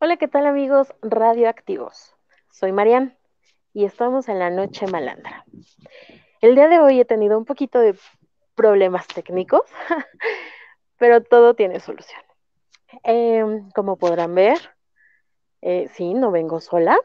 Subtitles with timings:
[0.00, 2.14] Hola, ¿qué tal amigos radioactivos?
[2.52, 3.18] Soy Marian
[3.74, 5.44] y estamos en la noche malandra.
[6.40, 7.98] El día de hoy he tenido un poquito de
[8.54, 9.62] problemas técnicos,
[10.98, 12.22] pero todo tiene solución.
[13.02, 14.58] Em, como podrán ver,
[15.62, 16.96] eh, sí, no vengo sola,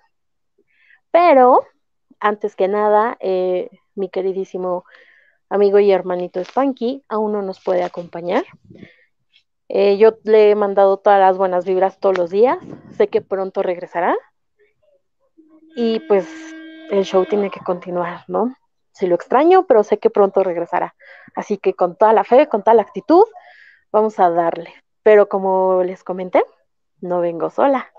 [1.10, 1.66] pero
[2.20, 4.86] antes que nada, eh, mi queridísimo
[5.50, 8.44] amigo y hermanito Spanky aún no nos puede acompañar.
[9.76, 12.60] Eh, yo le he mandado todas las buenas vibras todos los días.
[12.96, 14.16] Sé que pronto regresará.
[15.76, 16.30] Y pues
[16.92, 18.56] el show tiene que continuar, ¿no?
[18.92, 20.94] Si lo extraño, pero sé que pronto regresará.
[21.36, 23.24] Así que con toda la fe, con toda la actitud,
[23.92, 24.72] vamos a darle.
[25.02, 26.46] Pero como les comenté,
[27.02, 27.92] no vengo sola.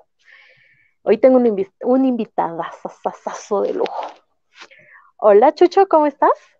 [1.02, 2.70] Hoy tengo un, invi un invitada
[3.64, 4.06] de lujo.
[5.16, 6.53] Hola, Chucho, ¿cómo estás?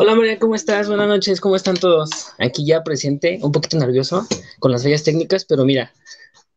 [0.00, 0.86] Hola María, ¿cómo estás?
[0.86, 2.32] Buenas noches, ¿cómo están todos?
[2.38, 4.28] Aquí ya presente, un poquito nervioso
[4.60, 5.92] con las fallas técnicas, pero mira,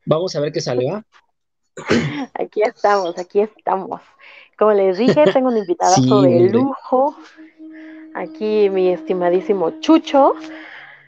[0.06, 1.04] vamos a ver qué sale, ¿va?
[2.36, 4.00] Aquí estamos, aquí estamos.
[4.60, 7.16] Como les dije, tengo un invitado de lujo.
[8.14, 10.36] Aquí mi estimadísimo Chucho.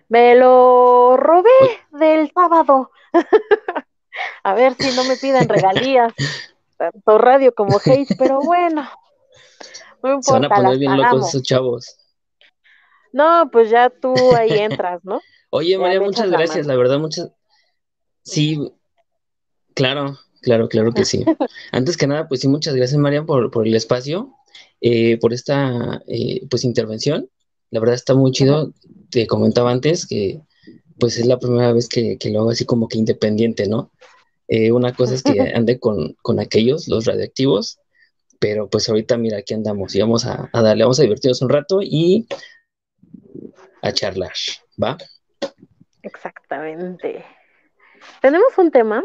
[0.10, 1.52] Me lo robé
[1.92, 2.90] del sábado.
[4.44, 6.12] a ver si no me piden regalías,
[6.78, 8.90] tanto radio como hate, pero bueno.
[10.02, 12.00] No importa, Se van a poner bien locos esos chavos.
[13.14, 15.22] No, pues ya tú ahí entras, ¿no?
[15.52, 17.32] Oye, María, muchas gracias, la, verdad, muchas.
[18.24, 18.60] Sí,
[19.76, 21.24] claro, claro, claro que sí.
[21.72, 24.34] Antes que nada, pues sí, muchas gracias, María, por, por el espacio,
[24.82, 27.30] eh, por esta eh, pues intervención.
[27.70, 28.74] La verdad está muy chido.
[29.12, 30.42] Te comentaba antes que
[31.00, 33.92] pues es la primera vez que, lo hago así como que independiente, ¿no?
[34.48, 37.80] Eh, una cosa es que ande con, con, aquellos, los radioactivos,
[38.40, 41.50] pero pues ahorita mira, aquí andamos y vamos a, a darle, vamos a divertirnos un
[41.50, 42.28] rato y
[43.84, 44.32] a charlar,
[44.82, 44.98] ¿va?
[46.02, 47.24] Exactamente.
[48.22, 49.04] Tenemos un tema,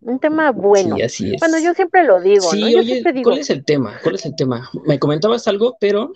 [0.00, 0.96] un tema bueno.
[0.96, 1.40] Sí, así es.
[1.40, 2.80] Bueno, yo siempre lo digo, sí, ¿no?
[2.80, 3.98] oye, ¿cuál es el tema?
[4.02, 4.68] ¿Cuál es el tema?
[4.86, 6.12] Me comentabas algo, pero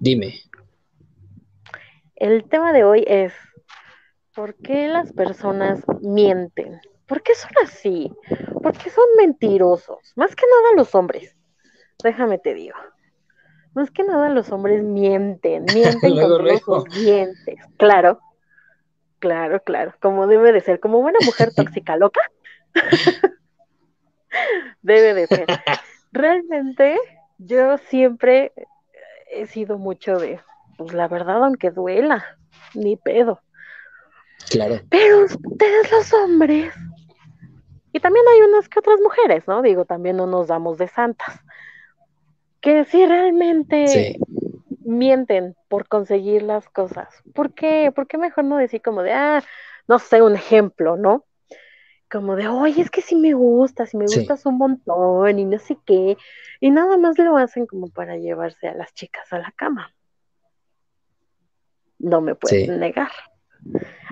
[0.00, 0.40] dime.
[2.16, 3.32] El tema de hoy es
[4.34, 6.80] ¿por qué las personas mienten?
[7.06, 8.12] ¿Por qué son así?
[8.62, 10.12] ¿Por qué son mentirosos?
[10.16, 11.36] Más que nada los hombres.
[12.02, 12.76] Déjame te digo.
[13.74, 17.58] Más que nada los hombres mienten, mienten con sus dientes.
[17.78, 18.20] Claro,
[19.18, 22.20] claro, claro, como debe de ser, como buena mujer tóxica loca.
[24.82, 25.46] debe de ser.
[26.12, 26.98] Realmente
[27.38, 28.52] yo siempre
[29.30, 30.40] he sido mucho de,
[30.76, 32.24] pues la verdad, aunque duela,
[32.74, 33.40] ni pedo.
[34.50, 34.80] Claro.
[34.90, 36.74] Pero ustedes los hombres,
[37.92, 39.62] y también hay unas que otras mujeres, ¿no?
[39.62, 41.40] Digo, también no nos damos de santas
[42.62, 44.18] que si realmente
[44.84, 47.08] mienten por conseguir las cosas.
[47.34, 47.92] ¿Por qué?
[47.94, 49.44] ¿Por qué mejor no decir como de, ah,
[49.88, 51.26] no sé, un ejemplo, ¿no?
[52.10, 55.58] Como de, oye, es que sí me gusta, si me gustas un montón y no
[55.58, 56.16] sé qué.
[56.60, 59.92] Y nada más lo hacen como para llevarse a las chicas a la cama.
[61.98, 63.10] No me pueden negar.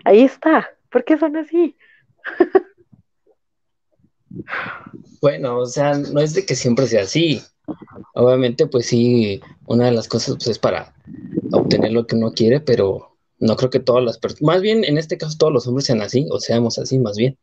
[0.04, 0.70] Ahí está.
[0.90, 1.76] ¿Por qué son así?
[5.20, 7.42] bueno, o sea, no es de que siempre sea así.
[8.14, 10.94] Obviamente, pues sí, una de las cosas pues, es para
[11.52, 14.98] obtener lo que uno quiere, pero no creo que todas las personas, más bien en
[14.98, 17.38] este caso todos los hombres sean así, o seamos así más bien.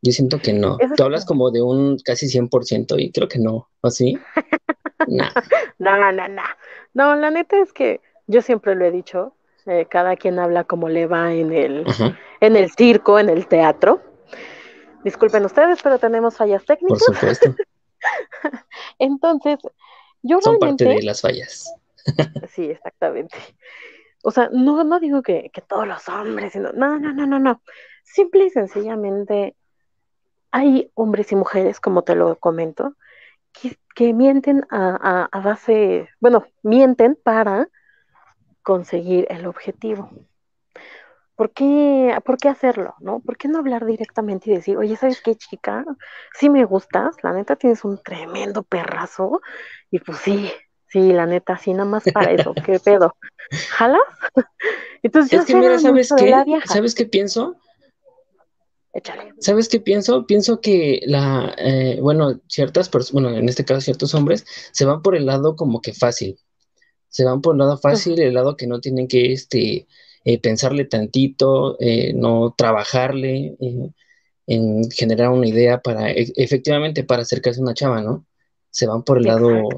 [0.00, 0.78] Yo siento que no.
[0.96, 4.16] Tú hablas como de un casi 100% y creo que no, ¿así?
[5.08, 5.24] no,
[5.78, 6.42] no, no, no.
[6.94, 9.34] No, la neta es que yo siempre lo he dicho,
[9.66, 11.84] eh, cada quien habla como le va en el,
[12.40, 14.00] en el circo, en el teatro.
[15.04, 17.02] Disculpen ustedes, pero tenemos fallas técnicas.
[17.04, 17.54] Por supuesto.
[18.98, 19.58] Entonces,
[20.22, 21.72] yo Son parte de las fallas.
[22.54, 23.36] sí, exactamente.
[24.22, 27.62] O sea, no, no digo que, todos los hombres, sino, no, no, no, no, no.
[28.02, 29.54] Simple y sencillamente
[30.50, 32.94] hay hombres y mujeres, como te lo comento,
[33.94, 37.68] que, mienten a, a, base, bueno, mienten para
[38.62, 40.10] conseguir el objetivo.
[41.38, 42.96] ¿Por qué, ¿por qué hacerlo?
[42.98, 43.20] ¿no?
[43.20, 45.84] ¿Por qué no hablar directamente y decir, oye, ¿sabes qué, chica?
[46.36, 49.40] Sí me gustas, la neta tienes un tremendo perrazo,
[49.88, 50.50] y pues sí,
[50.88, 53.14] sí, la neta, sí, nada más para eso, ¿qué pedo?
[53.70, 54.00] ¿Jalas?
[55.04, 56.34] Entonces, es que mira, ¿sabes qué?
[56.66, 57.54] ¿Sabes qué pienso?
[58.92, 59.32] Échale.
[59.38, 60.26] ¿Sabes qué pienso?
[60.26, 65.02] Pienso que la, eh, bueno, ciertas personas, bueno, en este caso ciertos hombres, se van
[65.02, 66.40] por el lado como que fácil.
[67.10, 69.86] Se van por el lado fácil, el lado que no tienen que, este,
[70.28, 73.90] eh, pensarle tantito, eh, no trabajarle eh,
[74.46, 78.26] en generar una idea para, e, efectivamente, para acercarse a una chava, ¿no?
[78.68, 79.70] Se van por el lado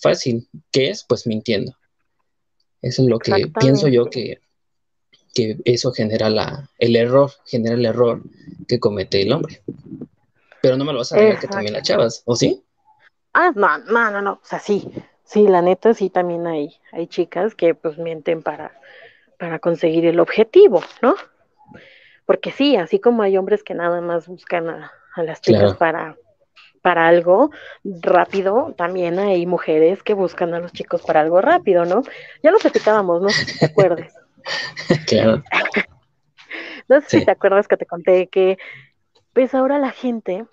[0.00, 1.74] fácil, que es, pues, mintiendo.
[2.82, 4.38] Eso es lo que pienso yo que,
[5.34, 8.22] que eso genera la, el error, genera el error
[8.68, 9.60] que comete el hombre.
[10.62, 12.62] Pero no me lo vas a negar que también la chavas, ¿o sí?
[13.32, 14.88] Ah, no, no, no, no, o sea, sí,
[15.24, 18.70] sí, la neta sí también hay, hay chicas que pues mienten para,
[19.38, 21.14] para conseguir el objetivo, ¿no?
[22.24, 26.16] Porque sí, así como hay hombres que nada más buscan a, las chicas para,
[26.82, 27.50] para algo
[27.84, 32.02] rápido, también hay mujeres que buscan a los chicos para algo rápido, ¿no?
[32.42, 34.14] Ya lo platicábamos, no sé si te acuerdas.
[35.06, 35.42] claro.
[36.88, 38.58] no sé si te acuerdas que te conté que,
[39.32, 40.46] pues ahora la gente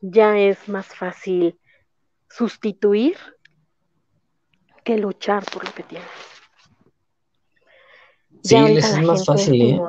[0.00, 1.58] ya es más fácil
[2.28, 3.16] sustituir
[4.84, 6.37] que luchar por lo que tienes.
[8.42, 9.80] Sí, es más fácil, ¿eh?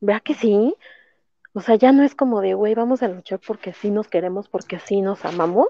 [0.00, 0.74] Vea que sí.
[1.54, 4.48] O sea, ya no es como de, güey, vamos a luchar porque sí nos queremos,
[4.48, 5.68] porque sí nos amamos.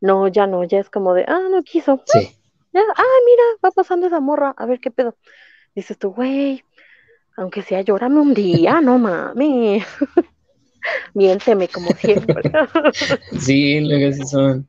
[0.00, 2.02] No, ya no, ya es como de, ah, no quiso.
[2.06, 2.36] Sí.
[2.72, 5.16] Ya, ah, mira, va pasando esa morra, a ver qué pedo.
[5.74, 6.64] Dices tú, güey,
[7.36, 9.84] aunque sea llórame un día, no mames.
[11.14, 12.50] Miénteme como siempre.
[13.38, 14.68] sí, lo que son.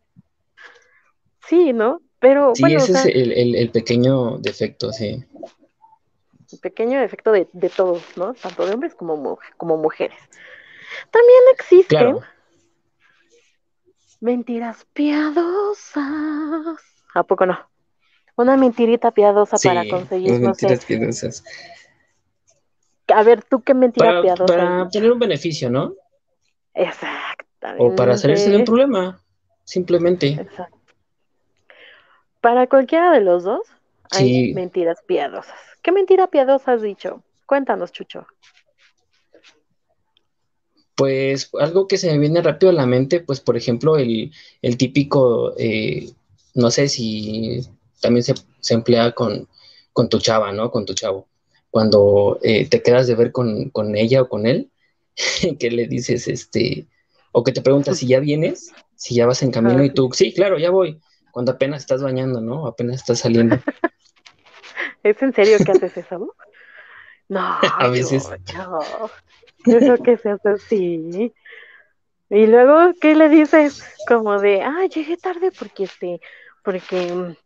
[1.48, 2.02] Sí, ¿no?
[2.20, 5.26] Pero sí, ese es el, el, pequeño defecto, sí
[6.62, 7.45] pequeño defecto de,
[7.75, 8.33] todos, ¿no?
[8.33, 10.18] Tanto de hombres como, como mujeres.
[11.12, 12.18] También existen
[14.19, 16.06] mentiras piadosas.
[17.13, 17.59] ¿A poco no?
[18.36, 21.44] Una mentirita piadosa para conseguir, no mentiras piadosas.
[23.07, 24.56] A ver, ¿tú qué mentira piadosa?
[24.56, 25.94] Para tener un beneficio, ¿no?
[26.74, 27.83] Exactamente.
[27.83, 29.21] O para salirse de un problema,
[29.65, 30.27] simplemente.
[30.30, 30.77] Exacto.
[32.39, 33.68] Para cualquiera de los dos
[34.12, 35.59] hay mentiras piadosas.
[35.81, 37.24] ¿Qué mentira piadosa has dicho?
[37.45, 38.28] Cuéntanos, Chucho.
[40.95, 44.31] Pues algo que se me viene rápido a la mente, pues por ejemplo, el,
[44.78, 46.12] típico, eh,
[46.54, 47.62] no sé si
[48.00, 49.48] también se, emplea con,
[50.10, 50.69] tu chava, ¿no?
[50.69, 51.28] Con tu chavo.
[51.72, 54.69] Cuando eh, te quedas de ver con, ella o con él,
[55.60, 56.86] que le dices, este,
[57.31, 60.33] o que te preguntas si ya vienes, si ya vas en camino y tú, sí,
[60.33, 61.00] claro, ya voy,
[61.31, 62.68] cuando apenas estás bañando, ¿no?
[62.68, 63.57] Apenas estás saliendo.
[65.03, 66.36] ¿Es en serio que haces eso?
[67.30, 68.30] No, a veces.
[69.65, 71.33] Eso que se hace así.
[72.30, 73.86] Y luego, ¿qué le dices?
[74.06, 76.19] Como de, ah, llegué tarde porque este,
[76.62, 77.38] porque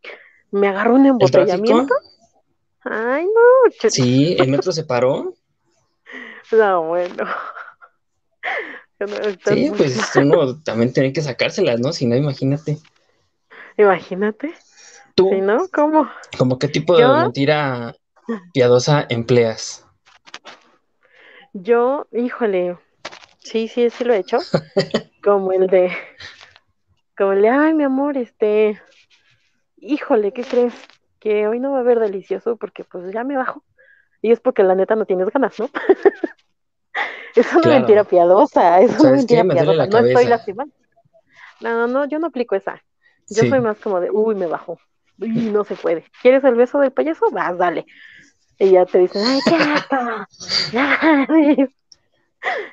[0.50, 1.94] me agarró un embotellamiento.
[2.82, 3.90] Ay, no.
[3.90, 5.34] Sí, el metro se paró.
[6.52, 7.26] No, bueno.
[9.46, 11.92] sí, pues uno también tiene que sacárselas, ¿no?
[11.92, 12.78] Si no, imagínate.
[13.76, 14.54] Imagínate.
[15.16, 15.32] ¿Tú?
[15.34, 15.66] no?
[15.72, 16.10] ¿Cómo?
[16.36, 17.96] ¿Cómo qué tipo de mentira
[18.52, 19.86] piadosa empleas?
[21.54, 22.76] Yo, híjole,
[23.38, 24.38] sí, sí, sí lo he hecho.
[25.24, 25.90] como el de,
[27.16, 28.78] como el de, ay, mi amor, este,
[29.78, 30.74] híjole, ¿qué crees?
[31.18, 33.64] Que hoy no va a haber delicioso porque pues ya me bajo.
[34.20, 35.70] Y es porque la neta no tienes ganas, ¿no?
[37.34, 39.86] es una mentira piadosa, es una mentira piadosa.
[39.86, 40.74] No estoy lastimando.
[41.62, 42.82] No, no, no, yo no aplico esa.
[43.30, 44.78] Yo soy más como de, uy, me bajo
[45.18, 46.04] y no se puede.
[46.22, 47.30] ¿Quieres el beso del payaso?
[47.30, 47.86] Vas, dale.
[48.58, 49.40] Y ya te dicen, ay,
[50.72, 51.68] qué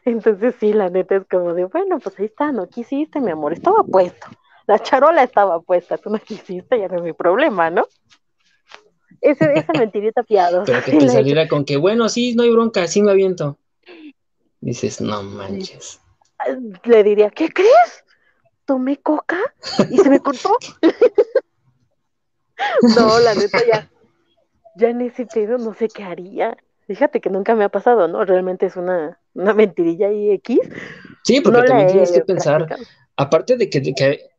[0.05, 3.53] Entonces sí, la neta es como de, bueno, pues ahí está, no quisiste, mi amor,
[3.53, 4.27] estaba puesto.
[4.67, 7.85] La charola estaba puesta, tú no quisiste, ya no es mi problema, ¿no?
[9.23, 10.65] esa mentirita piadosa.
[10.65, 13.57] Pero que te saliera con que, bueno, sí, no hay bronca, sí me aviento.
[14.61, 15.99] Dices, no manches.
[16.83, 18.03] Le diría, ¿qué crees?
[18.65, 19.39] Tomé coca
[19.89, 20.57] y se me cortó.
[22.95, 23.89] No, la neta ya,
[24.75, 26.57] ya en ese pedo no sé qué haría.
[26.87, 28.25] Fíjate que nunca me ha pasado, ¿no?
[28.25, 30.59] Realmente es una, una mentirilla y X.
[31.23, 32.67] Sí, porque también tienes que pensar,
[33.15, 34.29] aparte de que,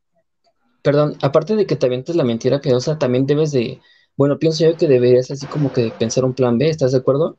[0.83, 3.81] perdón, aparte de que te avientes la mentira piadosa, también debes de,
[4.17, 7.37] bueno, pienso yo que deberías así como que pensar un plan B, ¿estás de acuerdo?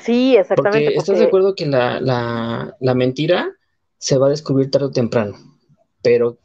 [0.00, 0.86] Sí, exactamente.
[0.86, 3.52] Porque, estás de acuerdo que la, la, la mentira
[3.98, 5.36] se va a descubrir tarde o temprano,
[6.02, 6.38] pero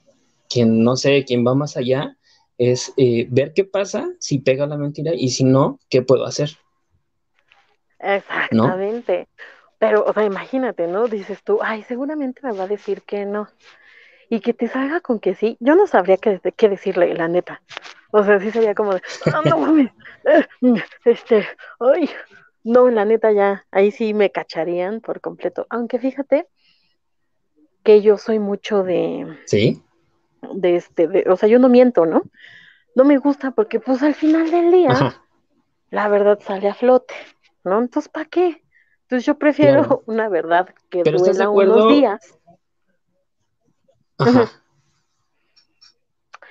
[0.48, 2.16] quien, no sé, quien va más allá,
[2.58, 6.52] es eh, ver qué pasa si pega la mentira y si no, ¿qué puedo hacer?
[8.00, 9.28] Exactamente.
[9.78, 11.08] Pero, o sea, imagínate, ¿no?
[11.08, 13.48] Dices tú, ay, seguramente me va a decir que no.
[14.30, 15.58] Y que te salga con que sí.
[15.60, 17.62] Yo no sabría qué, qué decirle, la neta.
[18.12, 19.02] O sea, sí sería como de,
[19.34, 19.92] ah, no mames,
[21.06, 21.46] este,
[21.80, 22.10] ay,
[22.64, 25.68] no, la neta ya, ahí sí me cacharían por completo.
[25.70, 26.48] Aunque fíjate
[27.84, 29.38] que yo soy mucho de...
[29.46, 29.85] Sí
[30.54, 32.24] de este, de, o sea, yo no miento, ¿no?
[32.96, 35.22] No me gusta porque pues al final del día
[35.90, 37.14] la verdad sale a flote,
[37.64, 37.80] ¿no?
[37.80, 38.64] Entonces, ¿para qué?
[39.04, 42.40] Entonces yo prefiero una verdad que duela unos días.
[44.18, 44.50] Ajá.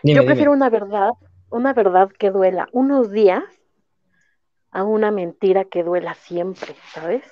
[0.03, 1.13] yo prefiero una verdad,
[1.51, 3.43] una verdad que duela unos días
[4.71, 7.25] a una mentira que duela siempre, ¿sabes?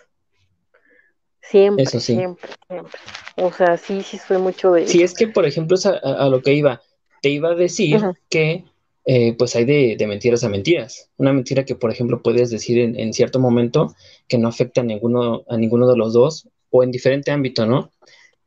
[1.42, 3.00] Siempre, siempre, siempre.
[3.36, 4.86] O sea, sí, sí soy mucho de...
[4.86, 6.80] Sí, es que, por ejemplo, a, lo que iba,
[7.20, 8.64] te iba a decir que
[9.04, 11.10] eh, pues hay de, mentiras a mentiras.
[11.16, 13.94] Una mentira que, por ejemplo, puedes decir en, cierto momento
[14.28, 17.90] que no afecta a ninguno, a ninguno de los dos o en diferente ámbito, ¿no?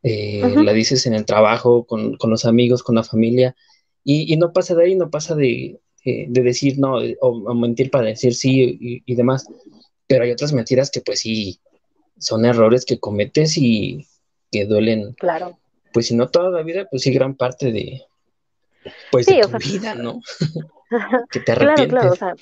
[0.01, 3.55] Eh, la dices en el trabajo, con, los amigos, con la familia,
[4.03, 9.03] y, no pasa de ahí, no pasa de, decir no, o, mentir para decir sí
[9.05, 9.47] y, demás.
[10.07, 11.59] Pero hay otras mentiras que pues sí
[12.17, 14.07] son errores que cometes y
[14.51, 15.13] que duelen.
[15.13, 15.57] Claro.
[15.93, 18.03] Pues si no toda la vida, pues sí gran parte de,
[19.11, 20.21] pues de tu vida, ¿no?
[21.31, 21.87] que te arrepientes.
[21.87, 22.35] Claro, claro, o sea,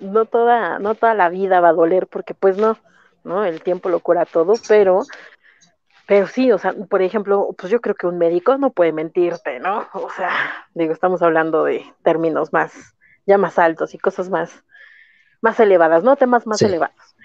[0.00, 2.78] no toda, no toda la vida va a doler porque pues no,
[3.24, 3.44] ¿no?
[3.44, 5.04] El tiempo lo cura todo, pero
[6.06, 9.58] pero sí, o sea, por ejemplo, pues yo creo que un médico no puede mentirte,
[9.58, 9.88] ¿no?
[9.92, 10.30] O sea,
[10.72, 12.94] digo, estamos hablando de términos más,
[13.26, 14.64] ya más altos y cosas más,
[15.40, 16.14] más elevadas, ¿no?
[16.14, 17.15] Temas más elevados.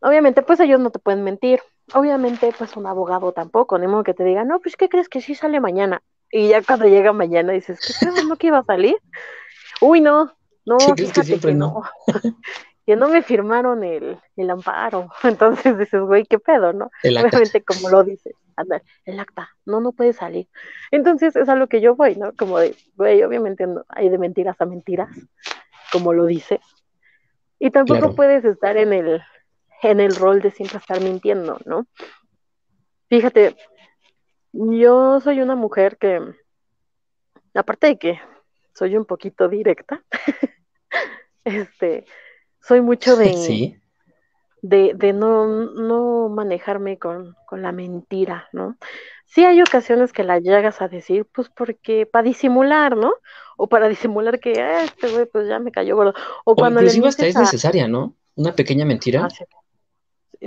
[0.00, 1.60] Obviamente, pues ellos no te pueden mentir.
[1.94, 5.20] Obviamente, pues un abogado tampoco, ni modo que te diga, no, pues ¿qué crees que
[5.20, 6.02] sí sale mañana?
[6.30, 8.26] Y ya cuando llega mañana dices, ¿qué crees?
[8.26, 8.96] ¿No que iba a salir?
[9.80, 10.32] Uy, no,
[10.64, 11.82] no, fíjate que no.
[12.86, 15.08] que no me firmaron el, el amparo.
[15.24, 16.90] Entonces dices, güey, ¿qué pedo, no?
[17.02, 20.48] Obviamente, como lo dices, anda, el acta, no, no puede salir.
[20.90, 22.32] Entonces es a lo que yo voy, ¿no?
[22.34, 25.10] Como de, güey, obviamente hay de mentiras a mentiras,
[25.92, 26.60] como lo dices.
[27.58, 29.22] Y tampoco puedes estar en el,
[29.82, 31.86] en el rol de siempre estar mintiendo, ¿no?
[33.08, 33.56] Fíjate,
[34.52, 36.20] yo soy una mujer que,
[37.54, 38.20] aparte de que
[38.74, 40.02] soy un poquito directa,
[41.44, 42.04] este,
[42.60, 43.78] soy mucho de,
[44.62, 48.76] de, de no, no, manejarme con, la mentira, ¿no?
[49.26, 53.14] Sí hay ocasiones que la llegas a decir, pues porque, para disimular, ¿no?
[53.56, 56.14] O para disimular que, ah, este güey, pues ya me cayó gordo.
[56.44, 58.14] O, cuando inclusive hasta es necesaria, ¿no?
[58.36, 59.24] Una pequeña mentira.
[59.24, 59.46] Ah,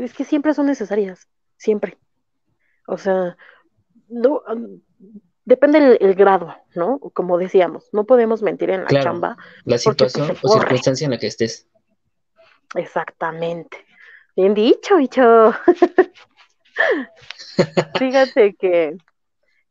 [0.03, 1.27] es que siempre son necesarias,
[1.57, 1.97] siempre.
[2.87, 3.37] O sea,
[4.07, 4.41] no,
[5.45, 6.99] depende el, grado, ¿no?
[6.99, 9.37] Como decíamos, no podemos mentir en la chamba.
[9.65, 11.67] La pues, situación o circunstancia en la que estés.
[12.75, 13.85] Exactamente.
[14.35, 15.53] Bien dicho, bicho.
[17.99, 18.97] Fíjate que,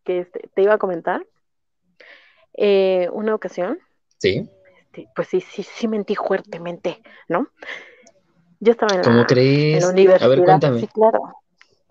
[0.04, 1.26] que este, te iba a comentar
[2.54, 3.78] eh, una ocasión.
[4.18, 4.49] Sí.
[4.76, 7.49] Este, pues sí, sí, sí mentí fuertemente, ¿no?
[8.61, 9.85] Yo estaba en la, crees?
[9.85, 10.23] universidad.
[10.23, 10.81] A ver, cuéntame.
[10.81, 11.21] Sí, claro.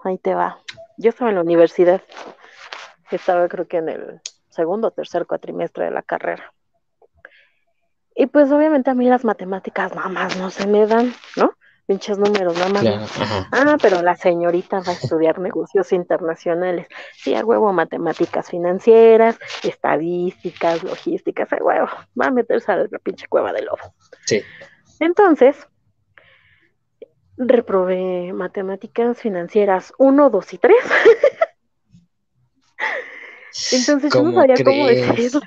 [0.03, 0.59] Ahí te va.
[0.97, 2.01] Yo estaba en la universidad.
[3.09, 6.53] Estaba creo que en el segundo o tercer cuatrimestre de la carrera.
[8.15, 11.53] Y pues obviamente a mí las matemáticas nada más no se me dan, ¿no?
[11.85, 13.11] Pinches números, nada más.
[13.51, 16.87] ah, pero la señorita va a estudiar negocios internacionales.
[17.13, 21.87] Sí, a huevo, matemáticas financieras, estadísticas, logísticas, a huevo.
[22.19, 23.93] Va a meterse a la pinche cueva del lobo.
[24.25, 24.41] Sí.
[24.99, 25.55] Entonces,
[27.37, 30.77] reprobé matemáticas financieras 1, 2 y 3.
[33.71, 35.41] Entonces yo no sabía cómo decirlo.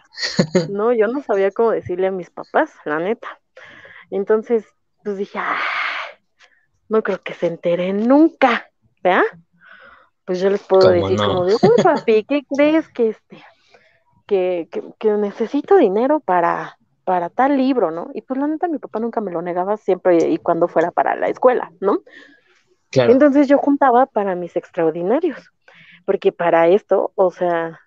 [0.69, 3.41] No, yo no sabía cómo decirle a mis papás, la neta.
[4.11, 4.65] Entonces,
[5.05, 5.39] pues dije,
[6.89, 8.71] no creo que se enteren nunca,
[9.03, 9.23] ¿verdad?
[10.25, 13.45] Pues yo les puedo decir como de, uy, papi, ¿qué crees que este,
[14.27, 14.69] que,
[14.99, 18.11] que, necesito dinero para, para tal libro, ¿no?
[18.15, 21.17] Y pues la neta, mi papá nunca me lo negaba siempre y cuando fuera para
[21.17, 22.03] la escuela, ¿no?
[22.91, 23.13] Claro.
[23.13, 25.51] Entonces yo juntaba para mis extraordinarios
[26.05, 27.79] porque para esto, o sea,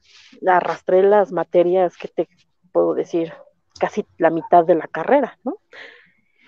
[0.47, 2.29] arrastré las materias que te
[2.71, 3.33] puedo decir,
[3.79, 5.57] casi la mitad de la carrera, ¿no?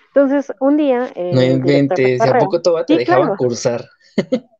[0.08, 1.10] Entonces, un día...
[1.14, 3.84] Eh, no inventes, ¿a poco te dejaba cursar?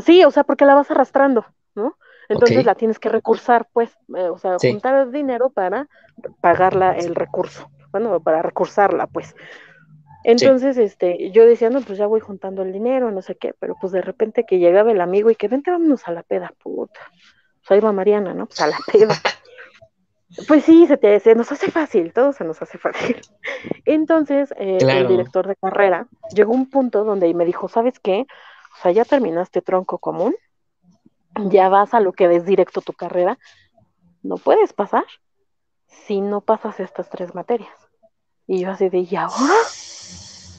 [0.00, 1.98] sí, o sea, porque la vas arrastrando, ¿no?
[2.28, 5.88] Entonces la tienes que recursar, pues, eh, o sea, juntar dinero para
[6.40, 9.34] pagarla el recurso, bueno, para recursarla, pues.
[10.24, 13.76] Entonces, este, yo decía, no, pues ya voy juntando el dinero, no sé qué, pero
[13.80, 16.98] pues de repente que llegaba el amigo y que vente, vámonos a la peda, puta.
[17.60, 18.46] Pues ahí va Mariana, ¿no?
[18.46, 19.14] Pues a la peda.
[20.48, 23.20] Pues sí, se, te, se nos hace fácil, todo se nos hace fácil.
[23.84, 28.26] Entonces, eh, el director de carrera llegó a un punto donde me dijo, ¿sabes qué?
[28.76, 30.34] O sea, ya terminaste tronco común,
[31.36, 33.38] ya vas a lo que es directo tu carrera,
[34.22, 35.04] no puedes pasar
[35.86, 37.74] si no pasas estas tres materias.
[38.46, 39.54] Y yo así de, ¿y ahora?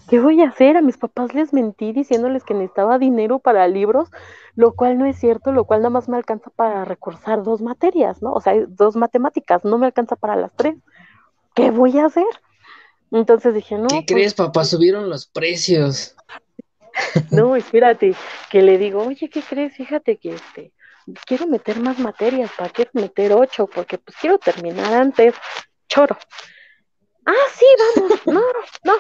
[0.07, 0.77] ¿qué voy a hacer?
[0.77, 4.09] A mis papás les mentí diciéndoles que necesitaba dinero para libros,
[4.55, 8.21] lo cual no es cierto, lo cual nada más me alcanza para recursar dos materias,
[8.21, 8.33] ¿no?
[8.33, 10.77] O sea, dos matemáticas, no me alcanza para las tres.
[11.53, 12.25] ¿Qué voy a hacer?
[13.11, 13.87] Entonces dije, no.
[13.87, 14.63] ¿Qué pues crees, papá?
[14.63, 16.15] Subieron los precios.
[17.31, 18.15] No, espérate,
[18.49, 19.75] que le digo, oye, ¿qué crees?
[19.75, 20.71] Fíjate que este,
[21.25, 23.67] quiero meter más materias, ¿para qué meter ocho?
[23.67, 25.35] Porque pues quiero terminar antes,
[25.87, 26.17] choro
[27.27, 28.41] ah, sí, vamos, no,
[28.83, 28.93] no,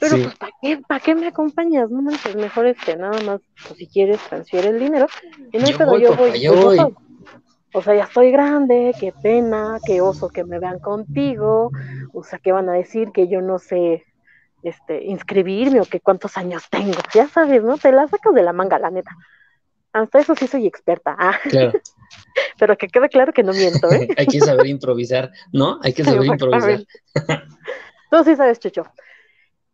[0.00, 1.90] pero pues, ¿para qué, ¿para qué me acompañas?
[1.90, 5.06] No manches, mejor este, nada más, pues, si quieres, transfiere el dinero,
[5.52, 6.94] y no, Yo voy, yo voy, yo pues, voy.
[7.76, 11.72] O sea, ya estoy grande, qué pena, qué oso que me vean contigo,
[12.12, 13.10] o sea, ¿qué van a decir?
[13.12, 14.04] Que yo no sé,
[14.64, 17.76] este, inscribirme o que cuántos años tengo, ya sabes, ¿no?
[17.76, 19.10] Te la sacas de la manga, la neta.
[19.92, 21.72] Hasta eso sí soy experta, ah, Claro,
[22.58, 24.08] pero que quede claro que no miento, ¿eh?
[24.16, 25.78] hay que saber improvisar, ¿no?
[25.82, 26.82] Hay que saber improvisar.
[28.10, 28.84] Tú sí sabes, Chucho.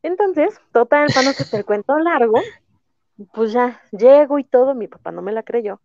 [0.03, 2.41] Entonces, total, para no hacerte el cuento largo,
[3.33, 5.81] pues ya llego y todo, mi papá no me la creyó.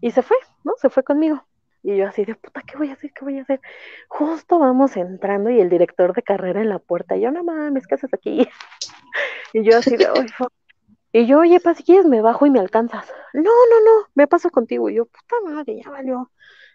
[0.00, 0.72] Y se fue, ¿no?
[0.80, 1.44] Se fue conmigo.
[1.82, 3.12] Y yo así de, puta, ¿qué voy a hacer?
[3.12, 3.60] ¿Qué voy a hacer?
[4.08, 7.16] Justo vamos entrando y el director de carrera en la puerta.
[7.16, 8.48] Y yo, no mames, ¿qué haces aquí?
[9.52, 10.52] Y yo así de, "Ay, fuck".
[11.12, 13.06] Y yo, oye, pa, si quieres me bajo y me alcanzas.
[13.34, 14.90] No, no, no, me paso contigo.
[14.90, 16.30] Y yo, puta madre, ya valió.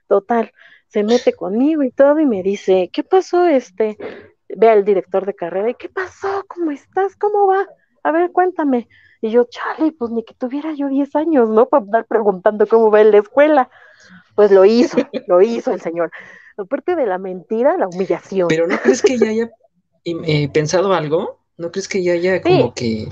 [0.08, 0.52] Total,
[0.88, 3.48] se mete conmigo y todo y me dice, ¿qué pasó?
[3.48, 3.98] Este,
[4.50, 6.46] ve al director de carrera y ¿qué pasó?
[6.48, 7.16] ¿Cómo estás?
[7.16, 7.68] ¿Cómo va?
[8.04, 8.88] A ver, cuéntame.
[9.22, 11.68] Y yo, chale, pues ni que tuviera yo 10 años, ¿no?
[11.68, 13.70] Para andar preguntando cómo va en la escuela.
[14.36, 14.98] Pues lo hizo,
[15.28, 16.12] lo hizo el señor.
[16.58, 18.48] Aparte de la mentira, la humillación.
[18.48, 19.52] Pero ¿no crees que ya haya
[20.06, 21.40] eh, pensado algo?
[21.58, 23.08] ¿No crees que ya haya como que...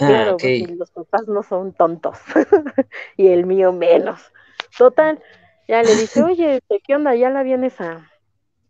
[0.00, 0.42] Ah, Claro, ok.
[0.42, 2.18] porque los papás no son tontos
[3.16, 4.32] y el mío menos.
[4.76, 5.22] Total,
[5.68, 7.14] ya le dije, oye, este, ¿qué onda?
[7.14, 8.10] Ya la vienes a,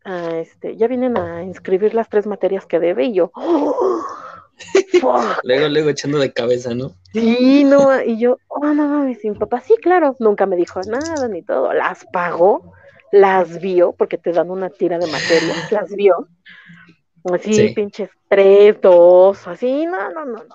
[0.04, 4.02] a, este, ya vienen a inscribir las tres materias que debe y yo, ¡oh!
[5.42, 6.92] Luego, luego echando de cabeza, ¿no?
[7.12, 11.28] sí, no, y yo, oh, no mames, mi papá, sí, claro, nunca me dijo nada
[11.28, 12.74] ni todo, las pagó,
[13.12, 16.28] las vio, porque te dan una tira de materias, las vio,
[17.32, 17.68] así, Sí.
[17.74, 20.54] pinches tres, dos, así, no, no, no, no.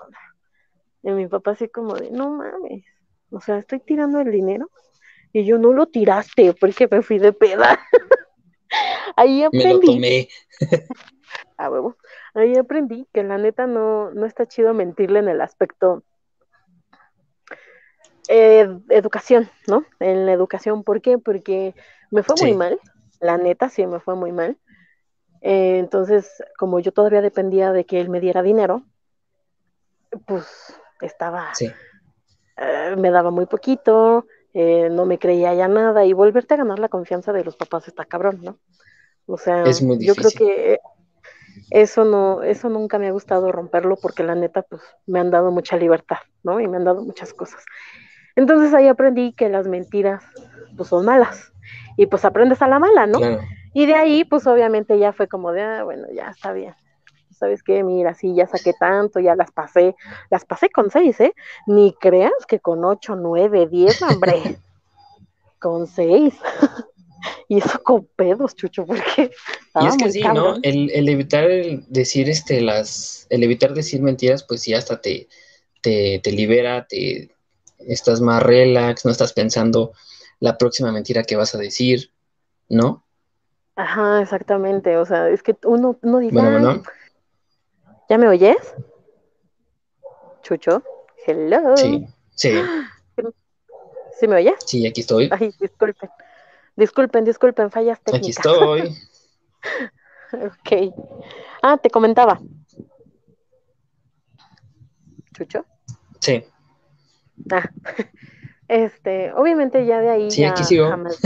[1.02, 2.84] Y mi papá así como de, no mames,
[3.30, 4.68] o sea, estoy tirando el dinero
[5.32, 7.80] y yo no lo tiraste porque me fui de peda.
[9.16, 10.28] Ahí Me lo aprendí, tomé.
[11.60, 11.96] A huevo,
[12.34, 16.02] ahí aprendí que la neta no, no está chido mentirle en el aspecto
[18.28, 19.84] eh, educación, ¿no?
[19.98, 21.18] En la educación, ¿por qué?
[21.18, 21.74] Porque
[22.10, 22.80] me fue muy mal,
[23.20, 24.56] la neta sí me fue muy mal.
[25.42, 28.82] Eh, entonces, como yo todavía dependía de que él me diera dinero,
[30.26, 31.72] pues estaba Sí.
[32.56, 36.78] eh, me daba muy poquito, eh, no me creía ya nada y volverte a ganar
[36.78, 38.58] la confianza de los papás está cabrón, ¿no?
[39.26, 40.80] O sea, Es muy yo creo que
[41.70, 45.50] eso no, eso nunca me ha gustado romperlo porque la neta, pues me han dado
[45.50, 46.60] mucha libertad, ¿no?
[46.60, 47.64] Y me han dado muchas cosas.
[48.36, 50.24] Entonces ahí aprendí que las mentiras,
[50.76, 51.52] pues son malas.
[51.96, 53.18] Y pues aprendes a la mala, ¿no?
[53.18, 53.40] Claro.
[53.72, 56.74] Y de ahí, pues obviamente ya fue como de, ah, bueno, ya está bien.
[57.30, 57.82] ¿Sabes qué?
[57.84, 59.94] Mira, sí, ya saqué tanto, ya las pasé.
[60.28, 61.34] Las pasé con seis, ¿eh?
[61.66, 64.58] Ni creas que con ocho, nueve, diez, hombre.
[65.58, 66.38] con seis.
[67.48, 69.30] Y eso con pedos, chucho, porque
[69.80, 70.58] Y es que sí, ¿no?
[70.62, 75.28] El, el evitar el decir este las, el evitar decir mentiras, pues sí hasta te,
[75.82, 77.30] te, te libera, te
[77.78, 79.92] estás más relax, no estás pensando
[80.38, 82.12] la próxima mentira que vas a decir,
[82.68, 83.04] ¿no?
[83.76, 84.96] Ajá, exactamente.
[84.96, 86.82] O sea, es que uno, uno dice, Bueno, "Ay, bueno,
[88.08, 88.74] ¿ya me oyes?
[90.42, 90.82] Chucho,
[91.26, 91.76] hello.
[91.76, 92.50] sí, sí,
[94.18, 94.54] ¿Sí me oyes?
[94.66, 96.10] sí, aquí estoy, Ay, disculpen.
[96.80, 98.46] Disculpen, disculpen, fallas aquí técnicas.
[98.46, 98.94] estoy.
[100.32, 100.94] Ok.
[101.60, 102.40] Ah, te comentaba.
[105.34, 105.66] Chucho.
[106.20, 106.42] Sí,
[107.50, 107.68] Ah,
[108.68, 110.88] este, obviamente ya de ahí Sí, ya aquí sigo.
[110.88, 111.20] jamás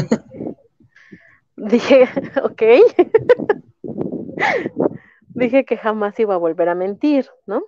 [1.56, 2.08] dije,
[2.42, 2.62] ok.
[5.34, 7.62] Dije que jamás iba a volver a mentir, ¿no?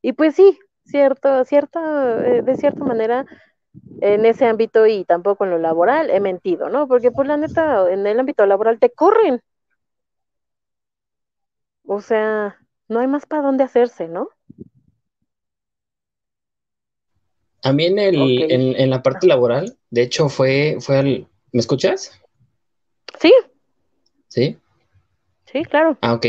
[0.00, 1.78] Y pues sí, cierto, cierto,
[2.22, 3.26] eh, de cierta manera,
[4.00, 6.88] en ese ámbito y tampoco en lo laboral he mentido, ¿no?
[6.88, 9.40] Porque pues la neta, en el ámbito laboral te corren.
[11.86, 12.58] O sea,
[12.88, 14.30] no hay más para dónde hacerse, ¿no?
[17.62, 18.50] a mí en, el, Ok.
[18.50, 22.12] en, en la parte laboral, de hecho fue, fue al, ¿me escuchas?
[23.18, 23.32] Sí,
[24.28, 24.58] Sí.
[25.46, 25.98] sí, claro.
[26.00, 26.26] Ah, ok.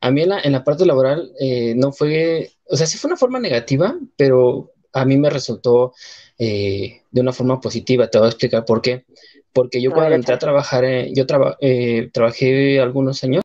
[0.00, 3.08] A mí en la, en la parte laboral eh, no fue, o sea, sí fue
[3.08, 5.92] una forma negativa, pero a mí me resultó
[6.38, 8.08] eh, de una forma positiva.
[8.08, 9.04] Te voy a explicar por qué.
[9.52, 13.42] Porque yo cuando entré a trabajar, eh, yo traba- eh, trabajé algunos años.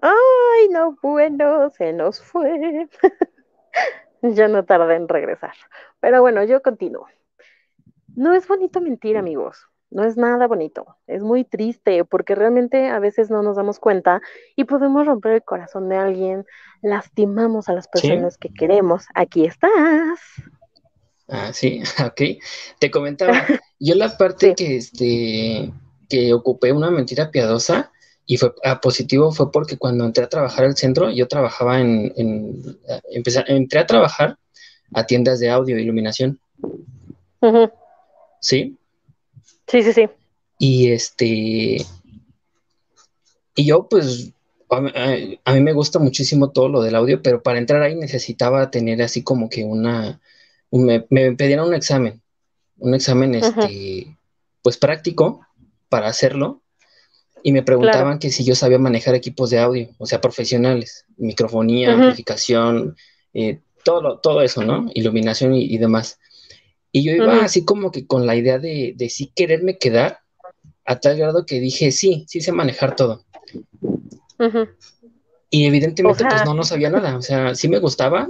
[0.00, 2.88] Ay, no, bueno, se nos fue.
[4.22, 5.54] ya no tardé en regresar.
[6.00, 7.06] Pero bueno, yo continúo.
[8.16, 9.68] No es bonito mentir, amigos.
[9.92, 10.96] No es nada bonito.
[11.06, 14.22] Es muy triste porque realmente a veces no nos damos cuenta
[14.56, 16.46] y podemos romper el corazón de alguien.
[16.80, 18.08] Lastimamos a las Sí.
[18.08, 19.04] personas que queremos.
[19.14, 20.18] Aquí estás.
[21.28, 22.42] Ah, sí, ok.
[22.78, 23.32] Te comentaba,
[23.78, 24.54] yo la parte Sí.
[24.56, 25.72] que, este,
[26.08, 27.90] que ocupé una mentira piadosa,
[28.24, 32.12] y fue a positivo fue porque cuando entré a trabajar al centro, yo trabajaba en,
[33.10, 34.38] empecé, entré a trabajar
[34.94, 36.38] a tiendas de audio e iluminación.
[38.40, 38.78] ¿Sí?
[39.72, 40.08] Sí, sí, sí.
[40.58, 41.84] Y este,
[43.56, 44.32] y yo pues,
[44.68, 49.02] a, mí me gusta muchísimo todo lo del audio, pero para entrar ahí necesitaba tener
[49.02, 50.20] así como que una,
[50.70, 52.20] me, me pedían un examen,
[52.78, 54.14] un examen, este,
[54.62, 55.46] pues práctico
[55.88, 56.62] para hacerlo
[57.42, 61.92] y me preguntaban que si yo sabía manejar equipos de audio, o sea, profesionales, microfonía,
[61.92, 62.96] amplificación,
[63.34, 64.88] eh, todo, todo eso, ¿no?
[64.94, 66.18] Iluminación y, demás.
[66.92, 70.18] Y yo iba así como que con la idea de, de sí quererme quedar,
[70.84, 73.24] a tal grado que dije, sí, sí sé manejar todo.
[75.50, 78.28] Y evidentemente, pues no, no sabía nada, o sea, sí me gustaba,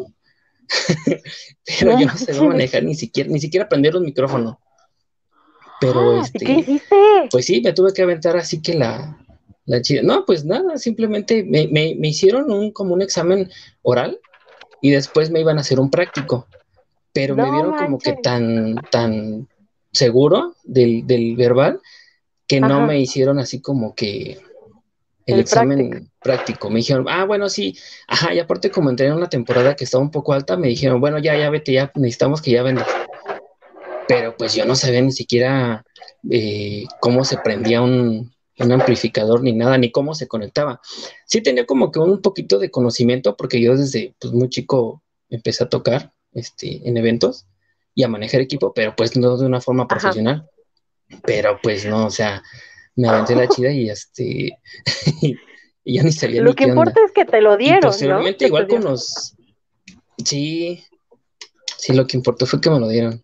[1.79, 4.61] pero yo no sabía manejar ni siquiera, ni siquiera aprender un micrófono.
[5.81, 6.97] Pero este, ¿Qué hiciste?
[7.31, 9.19] Pues sí, me tuve que aventar así que la,
[9.65, 10.03] la chida.
[10.03, 13.51] No, pues nada, simplemente me, me, hicieron un, como un examen
[13.83, 14.21] oral
[14.81, 16.47] y después me iban a hacer un práctico.
[17.13, 19.49] Pero me vieron como que tan, tan
[19.93, 21.81] seguro del, del verbal
[22.47, 24.39] que no me hicieron así como que
[25.27, 26.71] el, examen práctico.
[26.71, 27.77] Me dijeron, ah, bueno, sí,
[28.09, 31.01] ajá, y aparte como entré en una temporada que estaba un poco alta, me dijeron,
[31.01, 32.89] bueno, ya, ya vete, ya necesitamos que ya vendas
[34.13, 35.85] pero pues yo no sabía ni siquiera
[36.31, 40.81] eh, cómo se prendía un, amplificador ni nada, ni cómo se conectaba.
[41.27, 45.65] Sí tenía como que un poquito de conocimiento porque yo desde pues, muy chico empecé
[45.65, 47.47] a tocar este, en eventos
[47.95, 50.49] y a manejar equipo, pero pues no de una forma profesional.
[51.25, 52.43] Pero pues no, o sea,
[52.97, 54.59] me aventé la chida y este
[55.85, 57.81] y ya ni sabía Lo que importa es que te lo dieron.
[57.81, 59.35] Y posteriormente, igual con los
[60.25, 60.85] sí,
[61.77, 63.23] sí, lo que importó fue que me lo dieron.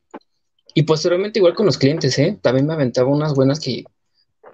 [0.75, 2.39] Y posteriormente igual con los clientes, ¿eh?
[2.43, 3.85] También me aventaba unas buenas que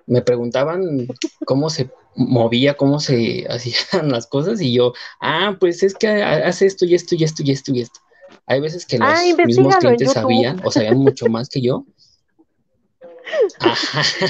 [0.06, 1.08] me preguntaban
[1.44, 6.66] cómo se movía, cómo se hacían las cosas y yo, ah, pues es que hace
[6.66, 8.00] esto y esto y esto y esto y esto.
[8.46, 11.84] Hay veces que los ah, mismos clientes sabían o sabían mucho más que yo.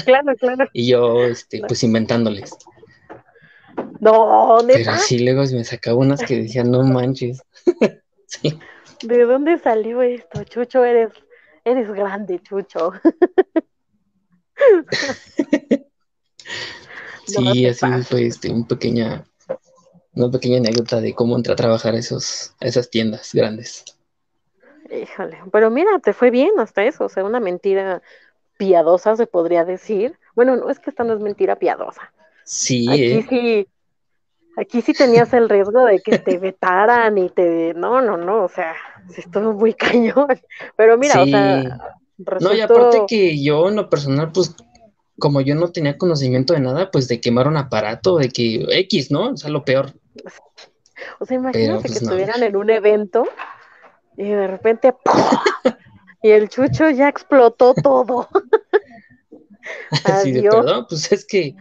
[0.05, 0.69] Claro, claro.
[0.71, 2.55] Y yo, este, pues inventándoles.
[3.99, 7.41] No, Pero sí, luego me sacaba unas que decían, no manches.
[9.03, 10.45] ¿De dónde salió esto?
[10.45, 11.11] Chucho, eres
[11.65, 12.93] Eres grande, Chucho.
[17.25, 19.25] sí, así fue este, un pequeña,
[20.13, 23.83] una pequeña anécdota de cómo entré a trabajar a, esos, esas tiendas grandes.
[25.01, 28.01] Híjole, pero mira, te fue bien hasta eso, o sea, una mentira
[28.57, 30.17] piadosa se podría decir.
[30.35, 32.13] Bueno, no es que esta no es mentira piadosa.
[32.43, 33.25] Sí, aquí eh.
[33.27, 33.67] sí,
[34.57, 38.49] aquí sí tenías el riesgo de que te vetaran y te, no, no, no, o
[38.49, 38.75] sea,
[39.17, 40.27] estuvo muy cañón.
[40.75, 41.79] Pero mira, o sea,
[42.39, 44.55] No, y aparte que yo en lo personal, pues,
[45.17, 49.11] como yo no tenía conocimiento de nada, pues de quemar un aparato, de que X,
[49.11, 49.31] ¿no?
[49.31, 49.93] O sea, lo peor.
[51.19, 53.25] O sea, imagínate que pues, estuvieran en un evento
[54.17, 54.93] y de repente
[56.21, 58.27] y el chucho ya explotó todo.
[60.05, 61.55] Así de perdón, pues es que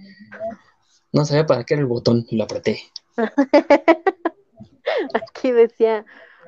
[1.12, 2.80] no sabía para qué era el botón, lo apreté.
[5.14, 6.04] Aquí decía,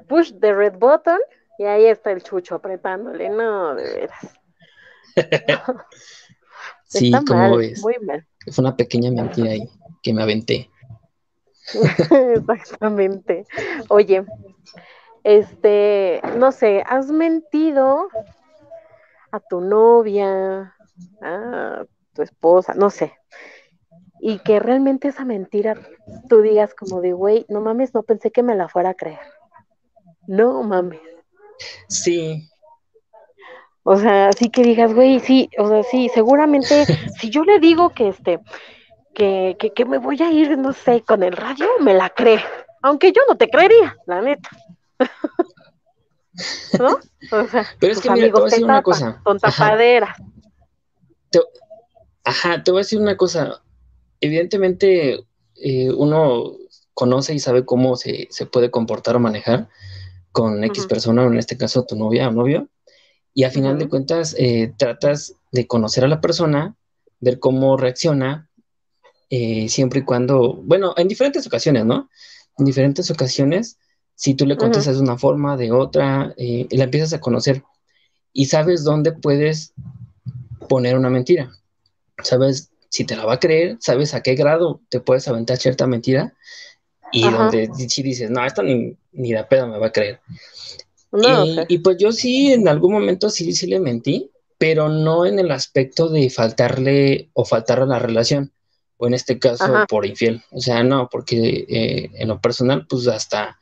[0.09, 1.19] push the red button
[1.59, 3.29] y ahí está el chucho apretándole.
[3.29, 4.39] No, de veras.
[6.87, 7.81] sí, como ves.
[7.83, 8.27] Muy mal.
[8.51, 9.69] Fue una pequeña mentira ahí
[10.03, 10.71] que me aventé.
[12.35, 13.47] Exactamente.
[13.89, 14.25] Oye,
[15.27, 18.07] este, no sé, has mentido
[19.33, 20.73] a tu novia,
[21.21, 21.85] a
[22.15, 23.13] tu esposa, no sé.
[24.21, 25.75] Y que realmente esa mentira
[26.29, 29.19] tú digas como de, güey, no mames, no pensé que me la fuera a creer.
[30.29, 31.01] No mames.
[31.89, 32.49] Sí.
[33.83, 36.85] O sea, así que digas, güey, sí, o sea, sí, seguramente,
[37.21, 38.39] si yo le digo que este,
[39.13, 42.39] que, que, que, me voy a ir, no sé, con el radio, me la cree.
[42.81, 44.51] Aunque yo no te creería, la neta.
[46.79, 46.99] ¿No?
[47.33, 49.21] O sea, Pero es que mira, te voy a decir una cosa.
[49.25, 50.17] Son tapaderas.
[52.25, 52.63] Ajá.
[52.63, 53.63] Te, voy a decir una cosa.
[54.21, 55.25] Evidentemente,
[55.57, 56.57] eh, uno
[56.93, 59.69] conoce y sabe cómo se, se puede comportar o manejar
[60.33, 62.69] con X persona, o en este caso tu novia o novio,
[63.33, 66.77] y a final de cuentas eh, tratas de conocer a la persona,
[67.21, 68.51] ver cómo reacciona,
[69.31, 72.11] eh, siempre y cuando, bueno, en diferentes ocasiones, ¿no?
[72.59, 73.79] En diferentes ocasiones,
[74.17, 77.63] si tú le contestas de una forma, de otra, eh, la empiezas a conocer
[78.33, 79.75] y sabes dónde puedes
[80.69, 81.53] poner una mentira.
[82.23, 85.87] Sabes si te la va a creer, sabes a qué grado te puedes aventar cierta
[85.87, 86.35] mentira
[87.13, 90.21] y donde si dices, no, esto ni, ni la peda me va a creer.
[91.69, 95.51] y, pues yo sí, en algún momento sí, sí le mentí, pero no en el
[95.51, 98.51] aspecto de faltarle o faltar a la relación,
[98.97, 100.43] o en este caso por infiel.
[100.51, 103.59] O sea, no, porque eh, en lo personal, pues hasta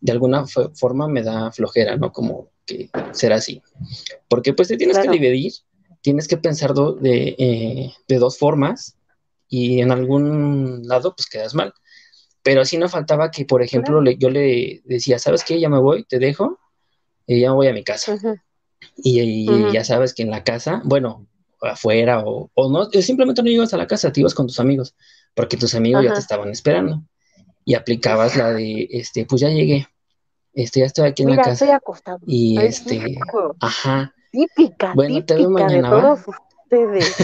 [0.00, 2.12] de alguna forma me da flojera, ¿no?
[2.12, 3.62] Como que será así.
[4.28, 5.52] Porque pues te tienes que dividir,
[6.00, 8.96] tienes que pensar eh, de, dos formas
[9.48, 11.72] y en algún lado pues quedas mal.
[12.42, 15.60] Pero así no faltaba que, por ejemplo, yo le decía, ¿sabes qué?
[15.60, 16.58] Ya me voy, te dejo,
[17.26, 18.16] y ya me voy a mi casa.
[18.96, 21.26] Y, ya sabes que en la casa, bueno,
[21.60, 24.94] afuera o, o no, simplemente no ibas a la casa, te ibas con tus amigos,
[25.34, 27.02] porque tus amigos ya te estaban esperando.
[27.68, 29.86] Y aplicabas la de, este, pues ya llegué,
[30.54, 31.50] este, ya estoy aquí en la casa.
[31.50, 32.18] Estoy acostado.
[32.26, 33.18] Y este,
[33.60, 34.14] ajá.
[34.32, 37.16] Típica, bueno, te veo mañana, de todos ustedes.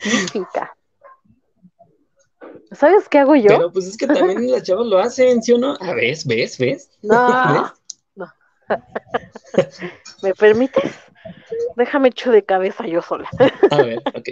[0.00, 0.76] típica.
[2.72, 3.46] ¿Sabes qué hago yo?
[3.46, 5.76] Pero pues es que también las chavas lo hacen, ¿sí o no?
[5.80, 6.58] A ver, ¿ves?
[6.58, 6.90] ¿Ves?
[7.02, 7.72] No.
[8.16, 8.32] no.
[10.24, 10.92] ¿Me permites?
[11.76, 13.28] Déjame echo de cabeza yo sola.
[13.70, 14.28] A ver, ok.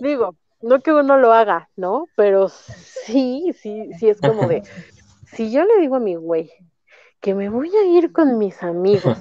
[0.00, 2.06] Digo, no que uno lo haga, ¿no?
[2.16, 2.48] Pero
[3.06, 4.62] sí, sí, sí es como de,
[5.32, 6.50] si yo le digo a mi güey
[7.20, 9.18] que me voy a ir con mis amigos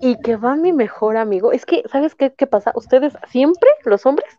[0.00, 2.72] y que va mi mejor amigo, es que, ¿sabes qué, qué pasa?
[2.74, 4.30] Ustedes siempre, los hombres,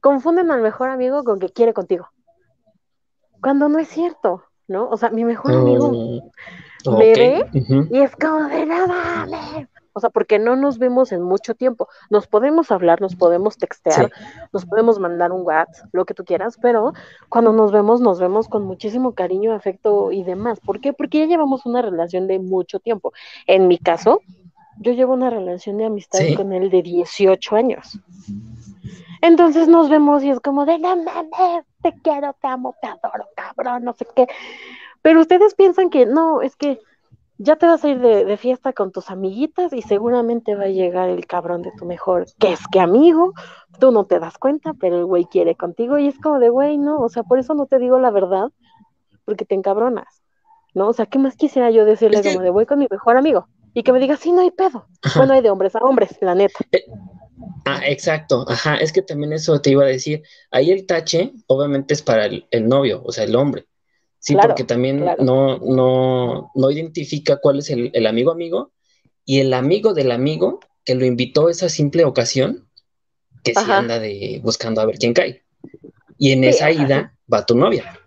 [0.00, 2.08] confunden al mejor amigo con que quiere contigo.
[3.40, 4.88] Cuando no es cierto, ¿no?
[4.88, 7.46] O sea, mi mejor amigo mm, me ve
[7.90, 9.26] y es como de nada,
[9.96, 11.88] o sea, porque no nos vemos en mucho tiempo.
[12.10, 14.12] Nos podemos hablar, nos podemos textear,
[14.52, 16.92] nos podemos mandar un WhatsApp, lo que tú quieras, pero
[17.30, 20.60] cuando nos vemos, nos vemos con muchísimo cariño, afecto y demás.
[20.60, 20.92] ¿Por qué?
[20.92, 23.14] Porque ya llevamos una relación de mucho tiempo.
[23.46, 24.20] En mi caso,
[24.80, 27.98] yo llevo una relación de amistad con él de 18 años.
[29.22, 33.28] Entonces nos vemos y es como de, no mames, te quiero, te amo, te adoro,
[33.34, 34.26] cabrón, no sé qué.
[35.00, 36.80] Pero ustedes piensan que no, es que
[37.38, 41.08] ya te vas a ir de, fiesta con tus amiguitas y seguramente va a llegar
[41.08, 43.32] el cabrón de tu mejor, que es que amigo,
[43.78, 46.78] tú no te das cuenta, pero el güey quiere contigo y es como de güey,
[46.78, 48.48] no, o sea, por eso no te digo la verdad,
[49.24, 50.22] porque te encabronas,
[50.74, 50.88] ¿no?
[50.88, 53.48] O sea, ¿qué más quisiera yo decirle como de voy con mi mejor amigo?
[53.74, 54.86] Y que me diga, sí, no hay pedo.
[55.14, 56.58] Bueno, hay de hombres a hombres, la neta.
[56.72, 56.86] Eh,
[57.66, 61.92] ah, exacto, ajá, es que también eso te iba a decir, ahí el tache obviamente
[61.92, 63.66] es para el novio, o sea, el hombre
[64.26, 68.72] Sí, porque también no, no, no identifica cuál es el, amigo amigo
[69.24, 72.68] y el amigo del amigo que lo invitó a esa simple ocasión,
[73.44, 75.44] que sí anda de buscando a ver quién cae.
[76.18, 78.00] Y en esa ida va tu novia.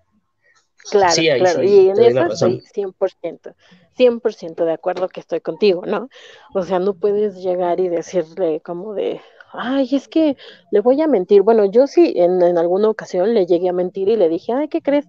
[0.91, 1.63] Claro, claro.
[1.63, 3.55] y en eso estoy 100%,
[3.97, 6.09] 100% de acuerdo que estoy contigo, ¿no?
[6.53, 9.21] O sea, no puedes llegar y decirle como de,
[9.53, 10.35] ay, es que
[10.71, 11.43] le voy a mentir.
[11.43, 14.67] Bueno, yo sí en, en alguna ocasión le llegué a mentir y le dije, ay,
[14.67, 15.05] ¿qué crees?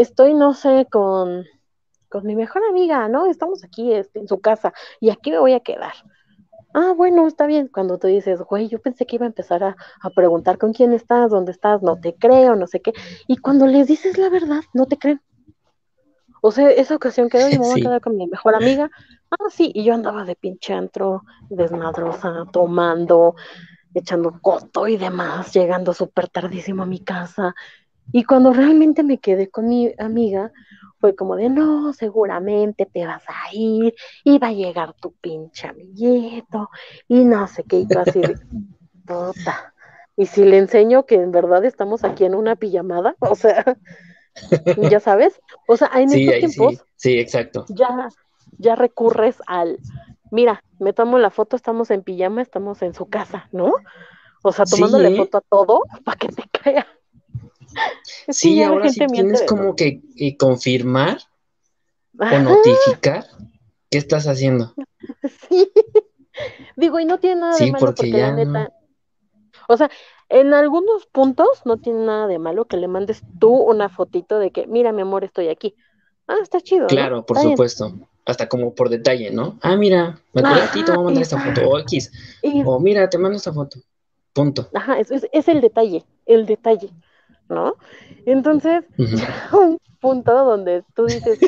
[0.00, 1.44] Estoy, no sé, con,
[2.08, 3.26] con mi mejor amiga, ¿no?
[3.26, 5.92] Estamos aquí este, en su casa y aquí me voy a quedar.
[6.74, 7.68] Ah, bueno, está bien.
[7.68, 9.76] Cuando tú dices, güey, yo pensé que iba a empezar a,
[10.14, 12.92] preguntar con quién estás, dónde estás, no te creo, no sé qué.
[13.26, 15.20] Y cuando les dices la verdad, no te creen.
[16.40, 18.90] O sea, esa ocasión quedó y me voy a quedar con mi mejor amiga.
[19.30, 23.34] Ah, sí, y yo andaba de pinche antro, desmadrosa, tomando,
[23.92, 27.54] echando coto y demás, llegando súper tardísimo a mi casa.
[28.12, 30.52] Y cuando realmente me quedé con mi amiga,
[31.00, 33.94] fue como de, no, seguramente te vas a ir
[34.24, 36.70] y va a llegar tu pinche amiguito
[37.06, 38.34] y no sé qué, y tú así de,
[39.06, 39.74] puta.
[40.16, 43.76] Y si le enseño que en verdad estamos aquí en una pijamada, o sea,
[44.90, 47.64] ya sabes, o sea, en estos tiempos, sí, exacto.
[47.68, 48.08] Ya,
[48.58, 49.78] ya recurres al,
[50.30, 53.72] mira, me tomo la foto, estamos en pijama, estamos en su casa, ¿no?
[54.42, 56.86] O sea, tomándole foto a todo para que te caiga
[58.28, 60.00] sí, ahora sí tienes como que,
[60.38, 61.18] confirmar
[62.18, 63.26] o notificar
[63.90, 64.74] qué estás haciendo.
[65.48, 65.70] Sí.
[66.76, 68.72] Digo, y no tiene nada de malo porque, ya neta.
[69.68, 69.90] O sea,
[70.28, 74.50] en algunos puntos no tiene nada de malo que le mandes tú una fotito de
[74.50, 75.74] que, mira, mi amor, estoy aquí.
[76.26, 76.86] Ah, está chido.
[76.86, 77.94] Claro, por supuesto.
[78.26, 79.58] Hasta como por detalle, ¿no?
[79.62, 81.68] Ah, mira, me acuerdo a ti, te voy a mandar esta foto.
[81.68, 82.12] O X.
[82.66, 83.78] O mira, te mando esta foto.
[84.32, 84.68] Punto.
[84.74, 86.90] Ajá, es, es el detalle, el detalle.
[87.48, 87.74] ¿No?
[88.26, 88.84] Entonces,
[89.52, 91.38] un punto donde tú dices,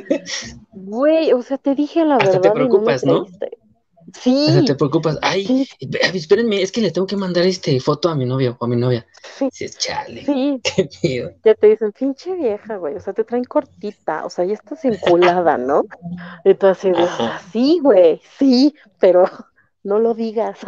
[0.72, 2.40] güey, o sea, te dije la verdad.
[2.40, 3.26] te preocupas, no,
[4.14, 4.46] Sí.
[4.48, 5.18] O sea, te preocupas.
[5.22, 5.68] Ay,
[6.14, 8.76] espérenme, es que le tengo que mandar este foto a mi novio o a mi
[8.76, 9.06] novia.
[9.22, 9.48] Sí.
[9.60, 10.24] es chale.
[10.24, 10.60] Sí.
[10.76, 11.30] Qué miedo.
[11.44, 12.96] Ya te dicen, pinche vieja, güey.
[12.96, 14.24] O sea, te traen cortita.
[14.24, 15.84] O sea, ya estás enculada, ¿no?
[16.44, 16.96] Entonces,
[17.52, 18.20] sí, güey.
[18.38, 19.24] Sí, pero
[19.84, 20.58] no lo digas.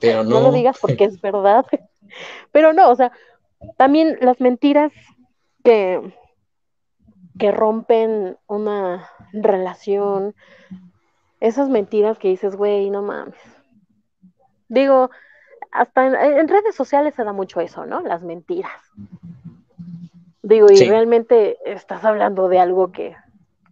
[0.00, 0.30] Pero no.
[0.30, 1.64] No lo digas porque es verdad.
[2.50, 3.12] Pero no, o sea,
[3.76, 4.92] también las mentiras
[5.64, 6.14] que,
[7.38, 10.34] que rompen una relación,
[11.40, 13.34] esas mentiras que dices, güey, no mames.
[14.68, 15.10] Digo,
[15.70, 18.00] hasta en, redes sociales se da mucho eso, ¿no?
[18.00, 18.80] Las mentiras.
[20.42, 23.16] Digo, y realmente estás hablando de algo que,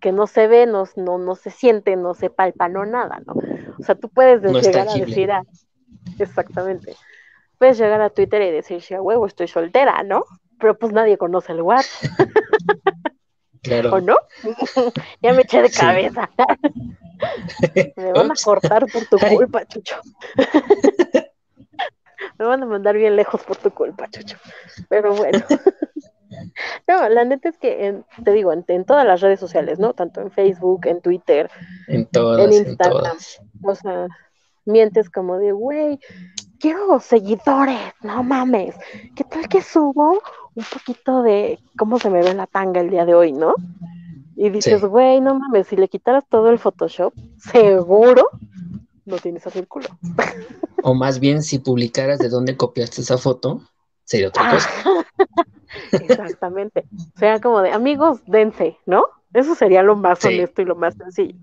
[0.00, 3.34] que no se ve, no, no, no, se siente, no se palpa, no nada, ¿no?
[3.78, 5.42] O sea, tú puedes llegar a decir, a,
[6.18, 6.96] exactamente,
[7.60, 10.24] puedes llegar a Twitter y decir, sí, a huevo, estoy soltera, ¿no?
[10.58, 12.10] Pero pues nadie conoce el WhatsApp.
[13.62, 13.92] Claro.
[13.92, 14.16] ¿O no?
[15.20, 16.30] ya me eché de cabeza.
[17.96, 19.96] me van a cortar por tu culpa, Chucho.
[22.38, 24.38] me van a mandar bien lejos por tu culpa, Chucho.
[24.88, 25.44] Pero bueno.
[26.88, 29.92] No, la neta es que, te digo, en, todas las redes sociales, ¿no?
[29.92, 31.50] Tanto en Facebook, en Twitter,
[31.86, 33.18] en, todas, en Instagram.
[33.62, 34.06] O sea,
[34.64, 36.00] mientes como de, güey,
[36.60, 38.74] quiero seguidores, no mames.
[39.16, 40.22] ¿Qué tal que subo
[40.54, 43.54] un poquito de cómo se me ve la tanga el día de hoy, no?
[44.36, 48.28] Y dices, güey, no mames, si le quitaras todo el Photoshop, seguro
[49.04, 49.88] no tienes a círculo.
[50.82, 53.60] O más bien, si publicaras de dónde copiaste esa foto,
[54.02, 54.70] sería otra cosa.
[55.92, 56.86] Exactamente.
[57.14, 59.04] O sea, como de amigos, dense, ¿no?
[59.34, 61.36] Eso sería lo más honesto y lo más sencillo.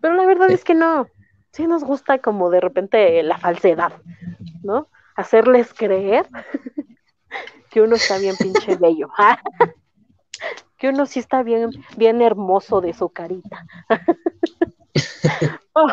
[0.00, 1.08] Pero la verdad es que no.
[1.52, 3.92] Sí nos gusta como de repente la falsedad,
[4.62, 4.88] ¿no?
[5.16, 6.26] Hacerles creer
[7.70, 9.08] que uno está bien pinche bello.
[10.78, 13.66] que uno sí está bien, bien hermoso de su carita.
[15.72, 15.86] Oh,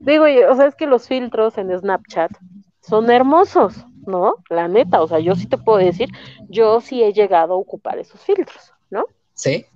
[0.00, 2.32] digo, o sea, es que los filtros en Snapchat
[2.80, 4.36] son hermosos, ¿no?
[4.50, 6.08] La neta, o sea, yo sí te puedo decir,
[6.48, 9.04] yo sí he llegado a ocupar esos filtros, ¿no?
[9.34, 9.66] Sí.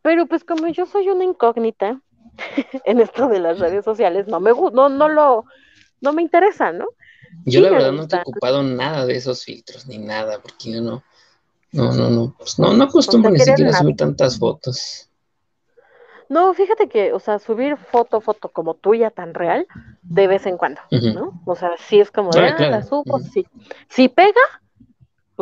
[0.00, 2.00] Pero pues como yo soy una incógnita
[2.84, 5.44] en esto de las redes sociales, no me no, no lo,
[6.00, 6.86] no me interesa, ¿no?
[7.44, 11.02] Yo la verdad no he ocupado nada de esos filtros, ni nada, porque yo no,
[11.72, 15.08] no, no, no, pues no, no acostumbro ni siquiera subir tantas fotos.
[16.28, 19.66] No, fíjate que, o sea, subir foto, foto como tuya tan real,
[20.02, 21.42] de vez en cuando, ¿no?
[21.44, 23.46] O sea, sí es como de, ah, la subo, sí.
[23.88, 24.40] Si pega,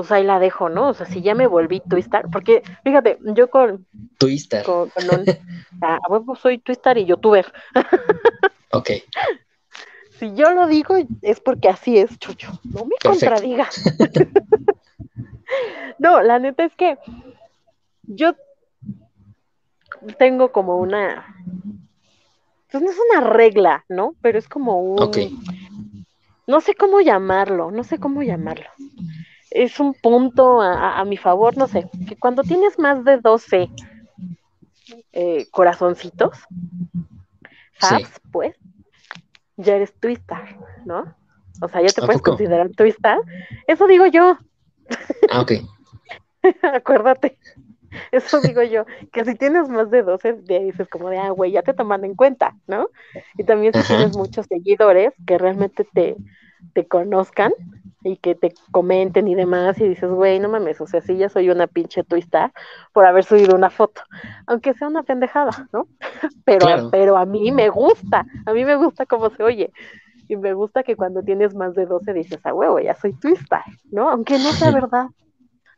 [0.00, 0.88] pues ahí la dejo, ¿no?
[0.88, 3.86] O sea, si ya me volví twistar, porque fíjate, yo con.
[4.18, 4.64] Twistar.
[4.64, 4.90] Con,
[5.82, 5.98] ah,
[6.40, 7.52] soy twistar y youtuber.
[8.72, 8.90] ok.
[10.18, 12.58] Si yo lo digo, es porque así es, Chucho.
[12.64, 13.82] No me contradigas.
[15.98, 16.98] no, la neta es que
[18.02, 18.34] yo
[20.18, 21.36] tengo como una,
[22.70, 24.14] pues no es una regla, ¿no?
[24.22, 24.96] Pero es como un,
[26.46, 28.66] no sé cómo llamarlo, no sé cómo llamarlo.
[29.50, 33.68] Es un punto a, mi favor, no sé, que cuando tienes más de 12
[35.12, 36.38] eh, corazoncitos,
[37.72, 38.54] fabs, pues,
[39.56, 41.14] ya eres twistar, ¿no?
[41.60, 43.18] O sea, ya te puedes considerar twistar.
[43.66, 44.38] Eso digo yo.
[45.30, 45.52] Ah, ok.
[46.62, 47.38] Acuérdate.
[48.12, 51.62] Eso digo yo, que si tienes más de 12, dices como de, ah, güey, ya
[51.62, 52.88] te toman en cuenta, ¿no?
[53.36, 56.16] Y también si tienes muchos seguidores que realmente te,
[56.72, 57.52] te conozcan
[58.02, 61.28] y que te comenten y demás, y dices, güey, no mames, o sea, sí, ya
[61.28, 62.52] soy una pinche twista
[62.92, 64.02] por haber subido una foto,
[64.46, 65.86] aunque sea una pendejada, ¿no?
[66.44, 69.72] Pero, pero a mí me gusta, a mí me gusta cómo se oye.
[70.28, 73.64] Y me gusta que cuando tienes más de 12 dices, ah, huevo, ya soy twista,
[73.90, 74.10] ¿no?
[74.10, 75.06] Aunque no sea verdad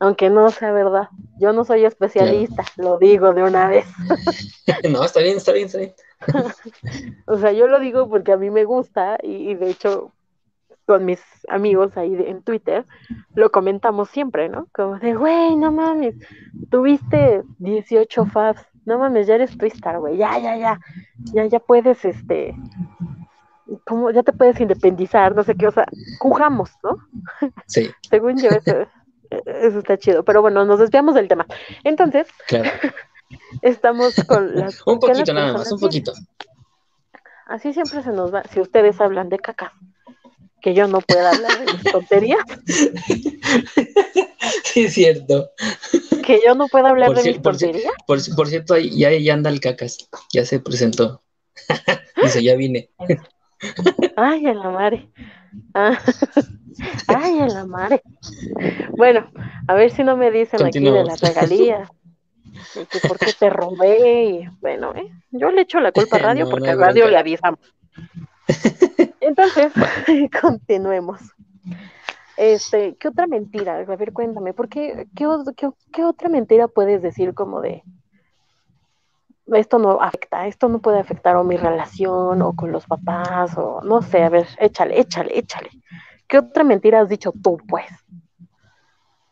[0.03, 1.11] aunque no sea verdad.
[1.39, 3.87] Yo no soy especialista, lo digo de una vez.
[4.91, 5.95] no, está bien, está bien, está bien.
[7.27, 10.11] o sea, yo lo digo porque a mí me gusta y, de hecho
[10.87, 12.85] con mis amigos ahí en Twitter
[13.35, 14.69] lo comentamos siempre, ¿no?
[14.73, 16.15] Como de, güey, no mames,
[16.71, 20.81] tuviste 18 fabs, no mames, ya eres twister, güey, ya, ya, ya,
[21.33, 22.55] ya, ya puedes, este,
[23.87, 25.87] como, ya te puedes independizar, no sé qué, o sea,
[26.19, 26.99] cujamos, ¿no?
[27.67, 27.91] Sí.
[28.11, 28.87] Según yo, eso,
[29.47, 31.47] eso está chido, pero bueno, nos desviamos del tema.
[31.85, 32.29] Entonces,
[33.63, 34.83] estamos con las...
[34.87, 36.13] un poquito nada más, un poquito.
[37.47, 39.75] Así siempre se nos va, si ustedes hablan de caca,
[40.63, 42.41] que yo no pueda hablar de mis tonterías.
[44.65, 45.51] Sí, es cierto.
[46.25, 47.93] Que yo no pueda hablar de mis tonterías.
[48.07, 51.23] Por, por, cierto, ya, ya anda el cacas, ya se presentó.
[52.23, 52.91] Dice, ya vine.
[54.17, 55.11] Ay, a la madre.
[55.75, 55.99] Ah.
[57.07, 58.03] Ay, a la madre.
[58.97, 59.31] Bueno,
[59.69, 61.91] a ver si no me dicen aquí de la regalía.
[62.75, 64.25] Que por qué te robé.
[64.25, 65.13] Y, bueno, ¿eh?
[65.31, 67.61] yo le echo la culpa a radio porque a radio le avisamos.
[69.21, 69.73] Entonces,
[70.41, 71.21] continuemos.
[72.37, 73.79] Este, ¿qué otra mentira?
[73.79, 75.27] A ver, cuéntame, ¿por qué, qué,
[75.93, 77.83] qué, otra mentira puedes decir como de
[79.47, 83.81] esto no afecta, esto no puede afectar o mi relación o con los papás o
[83.83, 85.71] no sé, a ver, échale, échale, échale.
[86.27, 87.87] ¿Qué otra mentira has dicho tú, pues?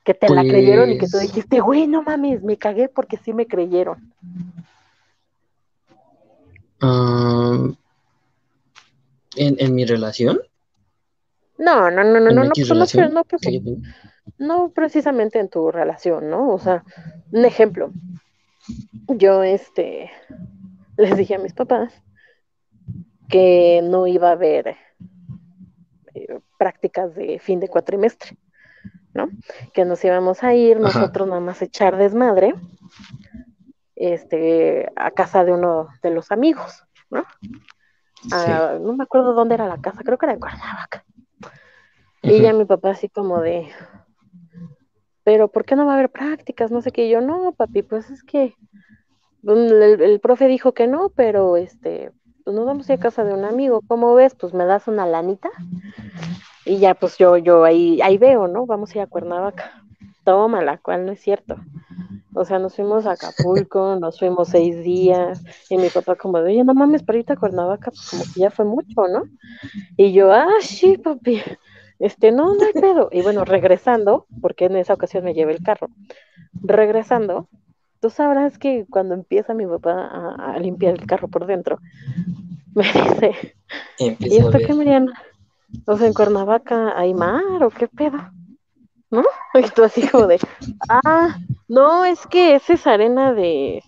[0.05, 3.17] Que te la creyeron y que tú pues dijiste, güey, no mames, me cagué porque
[3.17, 4.13] sí me creyeron.
[9.41, 10.41] ¿En, mi relación?
[11.59, 13.43] No, no, no, no, no, no, pues, no, no, pues,
[14.39, 16.51] no precisamente en tu relación, ¿no?
[16.51, 16.85] O sea,
[17.33, 17.93] un ejemplo.
[19.09, 20.11] Yo, este,
[20.97, 21.93] les dije a mis papás
[23.29, 24.77] que no iba a haber
[26.15, 28.37] eh, prácticas de fin de cuatrimestre,
[29.15, 29.29] ¿no?
[29.73, 32.55] Que nos íbamos a ir nosotros nada más a echar desmadre
[33.97, 37.25] este, a casa de uno de los amigos, ¿no?
[38.33, 41.05] Ah, no me acuerdo dónde era la casa, creo que era en Cuernavaca.
[42.23, 43.69] Y ya mi papá así como de,
[45.25, 46.71] pero ¿por qué no va a haber prácticas?
[46.71, 47.09] No sé qué.
[47.09, 48.55] yo, no, papi, pues es que
[49.43, 52.13] pues, el, profe dijo que no, pero este,
[52.45, 53.81] pues nos vamos a ir a casa de un amigo.
[53.87, 54.35] ¿Cómo ves?
[54.35, 55.51] Pues me das una lanita.
[56.65, 58.67] Y ya, pues yo, yo ahí, ahí veo, ¿no?
[58.67, 59.83] Vamos a ir a Cuernavaca.
[60.25, 61.57] Tómala, cual no es cierto.
[62.35, 66.51] O sea, nos fuimos a Acapulco, nos fuimos seis días, y mi papá como de,
[66.51, 69.25] oye, no mames, para irte a Cuernavaca, pues como que ya fue mucho, ¿no?
[69.97, 71.43] Y yo, ah, sí, papi,
[71.99, 73.09] este, no, no hay pedo.
[73.13, 75.89] Y bueno, regresando, porque en esa ocasión me llevé el carro,
[76.63, 77.49] regresando,
[78.01, 81.79] tú sabrás que cuando empieza mi papá a, limpiar el carro por dentro,
[82.75, 83.57] me dice,
[83.99, 85.13] ¿y esto qué, Mariana?
[85.87, 88.19] O sea, en Cuernavaca hay mar o qué pedo,
[89.11, 89.23] ¿no?
[89.55, 90.39] Y tú así como de,
[90.89, 91.37] ah,
[91.71, 93.83] no, es que esa es arena de,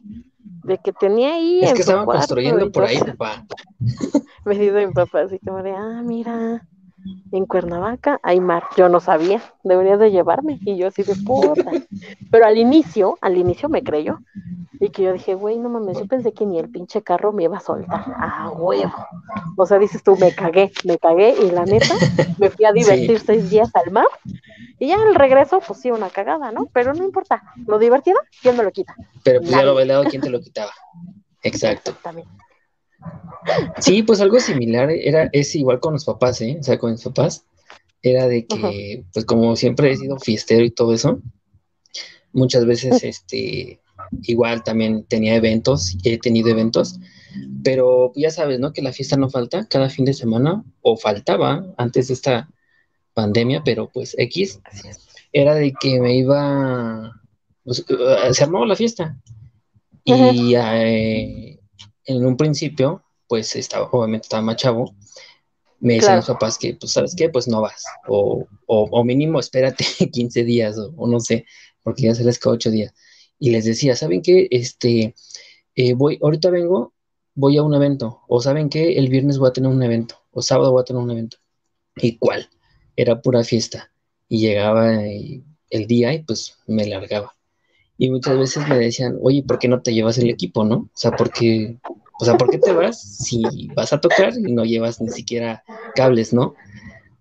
[0.64, 1.64] de que tenía ahí.
[1.64, 3.44] Es que estaban construyendo por ahí, papá.
[4.44, 6.62] Me dice mi papá así como de, ah, mira,
[7.32, 8.64] en Cuernavaca hay mar.
[8.76, 10.58] Yo no sabía, deberías de llevarme.
[10.64, 11.70] Y yo así de puta.
[12.30, 14.20] Pero al inicio, al inicio me creyó.
[14.78, 17.44] Y que yo dije, güey, no mames, yo pensé que ni el pinche carro me
[17.44, 18.04] iba a soltar.
[18.16, 18.92] a huevo.
[19.56, 21.34] O sea, dices tú, me cagué, me cagué.
[21.40, 21.94] Y la neta,
[22.38, 24.06] me fui a divertir seis días al mar.
[24.82, 26.68] Y ya al regreso, pues sí, una cagada, ¿no?
[26.74, 27.40] Pero no importa.
[27.68, 28.96] Lo divertido, ¿quién me lo quita?
[29.22, 30.72] Pero pues ya lo bailado, ¿quién te lo quitaba?
[31.44, 31.92] Exacto.
[31.92, 32.32] Exactamente.
[33.78, 36.56] Sí, pues algo similar era, es igual con los papás, ¿eh?
[36.58, 37.44] O sea, con mis papás,
[38.02, 41.20] era de que, pues como siempre he sido fiestero y todo eso,
[42.32, 43.80] muchas veces, este,
[44.22, 46.98] igual también tenía eventos, he tenido eventos,
[47.62, 48.72] pero ya sabes, ¿no?
[48.72, 52.48] Que la fiesta no falta cada fin de semana, o faltaba antes de esta
[53.14, 54.60] pandemia, pero pues X,
[55.32, 57.20] era de que me iba,
[57.64, 57.84] pues,
[58.32, 59.16] se armaba la fiesta.
[60.04, 61.60] Y eh,
[62.04, 64.94] en un principio, pues estaba, obviamente estaba más chavo,
[65.80, 67.28] me decían los papás que, pues, ¿sabes qué?
[67.28, 71.44] Pues no vas, o, o, mínimo espérate 15 días, o, no sé,
[71.82, 72.94] porque ya se les quedó 8 días.
[73.38, 74.46] Y les decía, ¿saben qué?
[74.50, 75.14] Este,
[75.74, 76.94] eh, voy, ahorita vengo,
[77.34, 78.92] voy a un evento, o ¿saben qué?
[78.92, 81.38] El viernes voy a tener un evento, o sábado voy a tener un evento.
[81.96, 82.48] ¿Y cuál?
[82.97, 83.90] Era pura fiesta.
[84.28, 87.34] Y llegaba el día y pues me largaba.
[87.99, 90.76] Y muchas veces me decían, oye, ¿por qué no te llevas el equipo, no?
[90.76, 91.78] O sea, ¿por qué,
[92.18, 95.62] o sea, ¿por qué te vas si vas a tocar y no llevas ni siquiera
[95.95, 96.55] cables, no?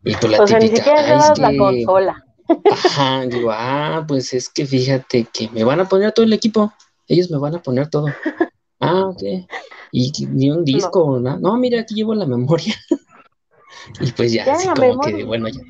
[0.04, 2.26] Y pues la o típica, sea, ni siquiera llevas la consola.
[2.72, 6.74] Ajá, digo, ah, pues es que fíjate que me van a poner todo el equipo.
[7.08, 8.08] Ellos me van a poner todo.
[8.80, 9.22] Ah, ok.
[9.92, 11.38] Y ni un disco, no.
[11.38, 12.74] No, mira, aquí llevo la memoria.
[14.00, 15.62] Y pues ya, así como que, bueno, ya.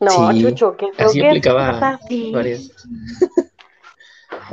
[0.00, 1.98] No, Chucho, que así aplicaba
[2.32, 2.70] varias.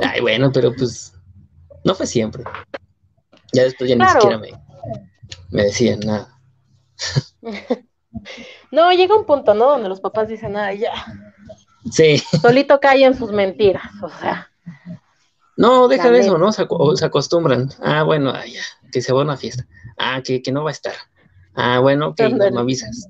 [0.00, 1.14] Ay, bueno, pero pues
[1.84, 2.44] no fue siempre.
[3.52, 4.52] Ya después ya ni siquiera me,
[5.50, 6.38] me decían nada.
[8.70, 9.70] no, llega un punto, ¿no?
[9.70, 10.92] Donde los papás dicen, nada, ya.
[11.90, 12.18] Sí.
[12.42, 14.50] Solito caen sus mentiras, o sea.
[15.56, 16.52] No, deja de eso, ¿no?
[16.52, 16.62] Se,
[17.04, 17.70] acostumbran.
[17.82, 18.60] Ah, bueno, ya,
[18.92, 19.66] que se va a una fiesta.
[19.96, 20.94] Ah, que, que no va a estar.
[21.54, 23.08] Ah, bueno, que no me avisas.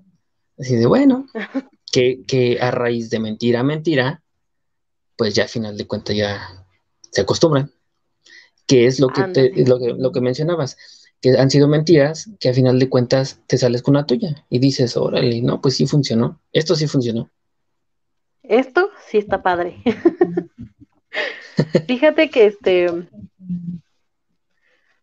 [0.58, 1.26] Así de, bueno,
[1.92, 4.22] que, que a raíz de mentira a mentira,
[5.16, 6.64] pues ya a final de cuentas ya
[7.10, 7.72] se acostumbran,
[8.66, 9.52] que es lo que,
[9.98, 10.76] lo que, mencionabas,
[11.20, 14.58] que han sido mentiras, que a final de cuentas te sales con la tuya y
[14.58, 17.30] dices, órale, no, pues sí funcionó, esto sí funcionó.
[18.42, 19.82] Esto sí está padre.
[21.86, 22.86] Fíjate que este,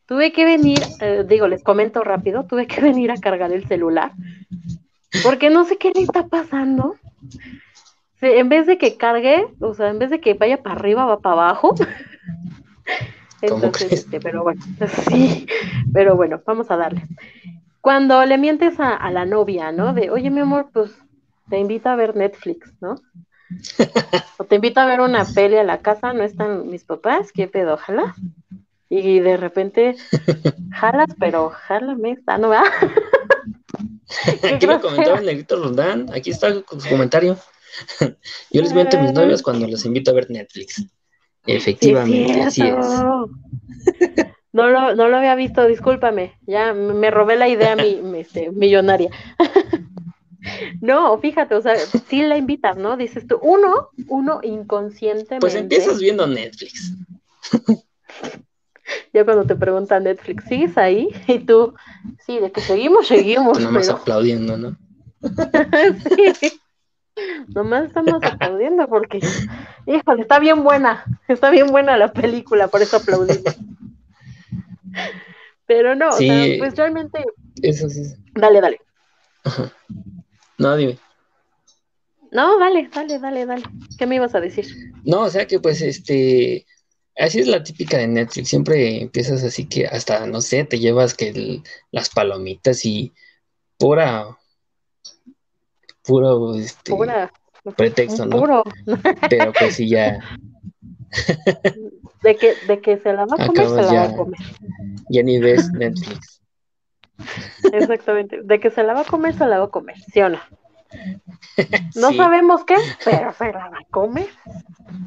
[0.05, 4.11] tuve que venir, eh, digo, les comento rápido, tuve que venir a cargar el celular,
[5.23, 6.95] porque no sé qué le está pasando
[8.33, 11.19] en vez de que cargue, o sea, en vez de que vaya para arriba, va
[11.19, 11.75] para abajo.
[13.41, 14.61] Entonces, este, pero bueno,
[15.09, 15.45] sí,
[15.93, 17.03] pero bueno, vamos a darle.
[17.81, 19.93] Cuando le mientes a, la novia, ¿no?
[19.93, 20.91] De, oye, mi amor, pues
[21.49, 22.95] te invito a ver Netflix, ¿no?
[24.37, 27.47] o te invito a ver una peli a la casa, no están mis papás, ¿qué
[27.47, 27.75] pedo?
[27.75, 28.15] Ojalá.
[28.89, 29.95] Y de repente,
[30.71, 32.63] jalas, pero jálame esta, ¿no va?
[34.43, 37.37] Aquí lo comentaba negrito Rondán, aquí está con su comentario.
[38.51, 40.85] Yo les miento a mis novios cuando los invito a ver Netflix.
[41.45, 42.75] Efectivamente, así es.
[44.53, 46.39] No lo, no lo había visto, discúlpame.
[46.47, 49.09] Ya me robé la idea mi, este, millonaria.
[50.79, 52.97] No, fíjate, o sea, sí la invitas, ¿no?
[52.97, 55.39] Dices tú, uno, uno inconscientemente.
[55.39, 56.93] Pues empiezas viendo Netflix.
[59.15, 61.07] Ya cuando te preguntan Netflix, ¿sigues ahí?
[61.27, 61.73] Y tú,
[62.25, 63.57] sí, de que seguimos, seguimos.
[63.61, 64.77] nomás aplaudiendo, ¿no?
[66.37, 66.51] sí.
[67.47, 69.21] Nomás estamos aplaudiendo porque,
[69.85, 73.55] híjole, está bien buena, está bien buena la película, por eso aplaudimos.
[75.65, 77.23] Pero no, o sea, pues realmente.
[77.61, 78.03] Eso sí.
[78.33, 78.81] Dale, dale.
[80.57, 80.97] No, dime.
[82.31, 83.63] No, dale, dale, dale, dale.
[83.97, 84.65] ¿Qué me ibas a decir?
[85.05, 86.65] No, o sea que pues este.
[87.17, 88.49] Así es la típica de Netflix.
[88.49, 91.61] Siempre empiezas así que hasta, no sé, te llevas que
[91.91, 93.13] las palomitas y
[93.77, 94.37] pura.
[96.03, 97.31] Puro este, pura,
[97.75, 98.37] pretexto, ¿no?
[98.37, 98.63] Puro.
[99.29, 100.19] Pero pues sí ya.
[102.21, 104.39] De que, de que se la va a comer, se la va a comer.
[105.09, 106.41] Ya ni ves Netflix.
[107.71, 108.41] Exactamente.
[108.43, 110.39] De que se la va a comer, se la va a comer, ¿sí o no?
[111.95, 114.27] No sabemos qué, pero se la va a comer.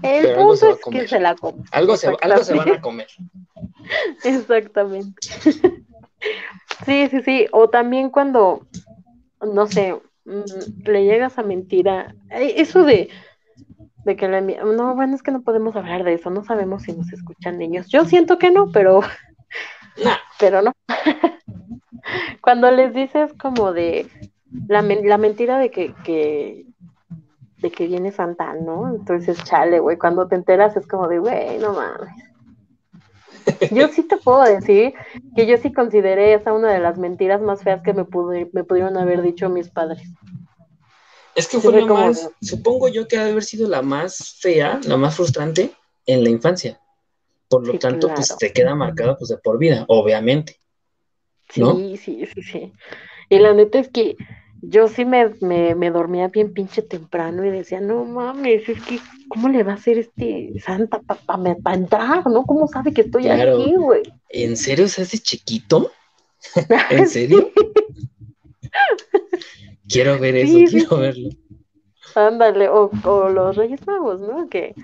[0.03, 1.62] El punto es que se la come.
[1.72, 3.09] Algo se, algo se van a comer.
[4.24, 5.28] Exactamente.
[6.84, 7.47] Sí, sí, sí.
[7.53, 8.66] O también cuando,
[9.41, 12.14] no sé, mm, le llegas a mentir a...
[12.30, 13.09] Eso de,
[14.05, 14.41] de que le...
[14.41, 16.30] No, bueno, es que no podemos hablar de eso.
[16.30, 17.89] No sabemos si nos escuchan niños.
[17.89, 19.01] Yo siento que no, pero...
[20.39, 20.72] Pero no.
[22.41, 24.09] Cuando les dices como de
[24.68, 26.66] la, la mentira de que, que,
[27.59, 28.94] de que viene Santa, ¿no?
[28.94, 32.11] Entonces, chale, güey, cuando te enteras es como de, güey, no mames.
[33.70, 34.92] Yo sí te puedo decir
[35.34, 38.07] que yo sí consideré esa una de las mentiras más feas que me,
[38.53, 40.03] me pudieron haber dicho mis padres.
[41.34, 44.80] Es que fue la más, supongo yo que ha de haber sido la más fea,
[44.84, 45.70] la más frustrante
[46.05, 46.80] en la infancia.
[47.49, 50.61] Por lo tanto, pues te queda marcada pues de por vida, obviamente.
[51.49, 52.72] Sí, sí, sí, sí.
[53.30, 54.16] Y la neta es que
[54.62, 58.98] yo sí me, me, dormía bien pinche temprano y decía, no mames, es que,
[59.28, 62.44] ¿cómo le va a hacer este santa para pa, entrar, no?
[62.44, 64.02] ¿Cómo sabe que estoy aquí, güey?
[64.30, 65.90] ¿En serio se hace chiquito?
[66.90, 67.50] ¿En serio?
[69.88, 71.30] quiero ver eso, quiero verlo.
[72.14, 74.48] Ándale, o, o los Reyes Magos, ¿no?
[74.48, 74.74] Que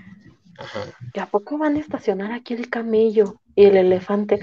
[1.13, 4.39] ¿Y a poco van a estacionar aquí el camello y el elefante?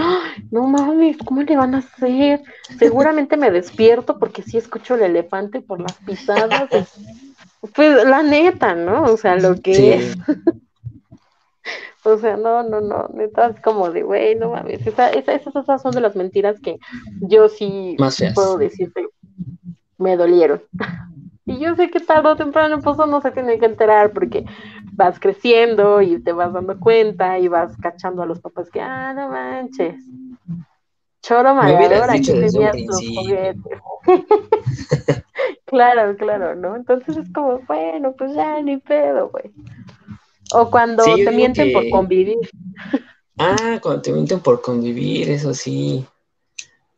[0.51, 2.43] No mames, ¿cómo le van a hacer?
[2.79, 6.69] Seguramente me despierto porque sí escucho el elefante por las pisadas.
[7.75, 9.05] pues la neta, ¿no?
[9.05, 10.17] O sea, lo que es.
[12.05, 14.87] o sea, no, no, no, neta es como de, güey, no mames.
[14.87, 16.79] esas, esas son de las mentiras que
[17.21, 17.97] yo sí
[18.35, 19.07] puedo decirte,
[19.99, 20.63] me dolieron.
[21.53, 24.47] Y yo sé que tarde o temprano pues no se tiene que enterar porque
[24.93, 29.13] vas creciendo y te vas dando cuenta y vas cachando a los papás que, ah,
[29.13, 29.97] no manches.
[31.21, 33.81] Choro mayor, aquí tenías tus juguetes.
[35.67, 36.75] claro, claro, ¿no?
[36.75, 39.53] Entonces es como, bueno, pues ya ni pedo, güey.
[40.55, 42.39] O cuando te mienten por convivir.
[43.39, 46.05] ah, cuando te mienten por convivir, eso sí.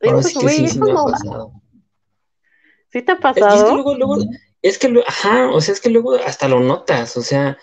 [0.03, 1.53] Ahora sí que sí, sí me ha pasado.
[2.95, 3.57] ¿Sí te ha pasado?
[3.57, 4.19] Es que luego, luego,
[4.63, 7.59] es que, ajá, o sea, es que luego hasta lo notas, o sea,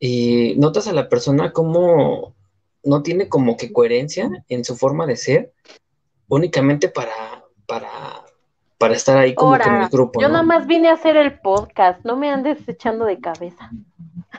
[0.00, 2.34] eh, notas a la persona como
[2.84, 5.54] no tiene como que coherencia en su forma de ser,
[6.28, 7.90] únicamente para, para,
[8.76, 10.20] para estar ahí como que en el grupo.
[10.20, 13.70] Yo nomás vine a hacer el podcast, no me andes echando de cabeza.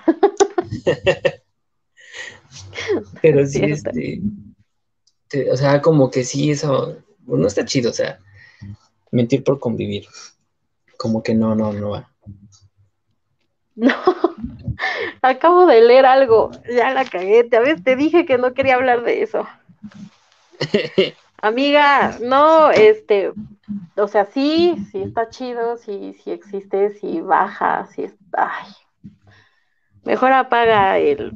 [3.24, 4.22] Pero sí, este,
[5.52, 8.20] o sea, como que sí, eso no está chido, o sea,
[9.12, 10.08] mentir por convivir.
[10.98, 12.10] Como que no, no, no va.
[13.76, 13.94] No,
[15.22, 19.04] acabo de leer algo, ya la cagué, a veces te dije que no quería hablar
[19.04, 19.48] de eso.
[21.42, 23.32] Amiga, no, este,
[23.96, 28.52] o sea, sí, sí está chido, sí, sí existe, sí baja, sí está.
[28.64, 28.74] Ay,
[30.04, 31.34] mejor apaga el,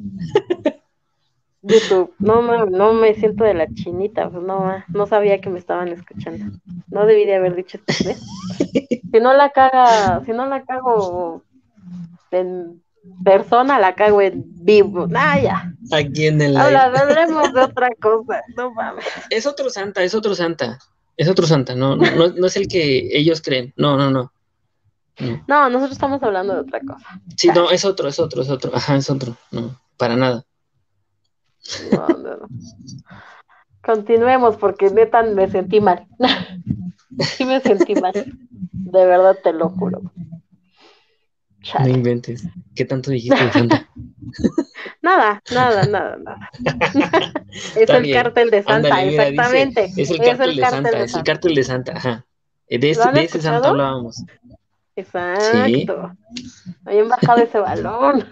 [1.62, 2.12] YouTube.
[2.18, 6.58] No, no me siento de la chinita, pues no, no sabía que me estaban escuchando.
[6.88, 8.10] No debí de haber dicho esto,
[9.12, 11.42] Si no la caga, si no la cago
[12.30, 12.82] en
[13.22, 15.06] persona, la cago en vivo.
[15.14, 15.72] Ah, ya.
[15.92, 19.04] Aquí en el Habla, hablaremos de otra cosa, no mames.
[19.30, 20.78] Es otro santa, es otro santa.
[21.16, 23.74] Es otro santa, no, no, no es el que ellos creen.
[23.76, 24.32] No, no, no.
[25.46, 27.20] No, nosotros estamos hablando de otra cosa.
[27.36, 28.74] Sí, no, es otro, es otro, es otro.
[28.74, 29.36] Ajá, es otro.
[29.50, 30.44] No, para nada.
[31.92, 32.48] No, no, no.
[33.82, 36.06] Continuemos porque neta me sentí mal.
[37.20, 38.12] sí me sentí mal.
[38.14, 40.02] De verdad te lo juro.
[41.78, 42.44] No inventes.
[42.74, 43.88] ¿Qué tanto dijiste de Santa?
[45.02, 46.50] nada, nada, nada, nada.
[47.76, 49.92] es el cártel de Santa, exactamente.
[49.96, 52.26] es el cártel, de, Santa, es el cártel de Santa, ajá.
[52.68, 54.24] De ese, de ese Santa hablábamos.
[54.96, 56.12] Exacto.
[56.84, 58.26] Habían bajado ese balón.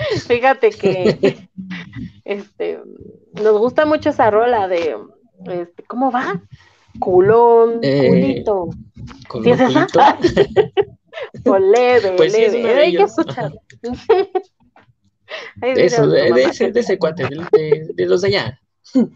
[0.26, 1.48] Fíjate que
[2.24, 2.80] este
[3.32, 4.96] nos gusta mucho esa rola de
[5.46, 6.40] este, ¿cómo va?
[6.98, 8.68] Culón, eh, culito.
[9.42, 9.86] ¿Sí es esa?
[11.44, 12.80] pues leve, pues leve.
[12.80, 13.52] Hay que escuchar.
[15.62, 18.60] Eso, de, de, ese, de ese cuate, de, de, los de allá.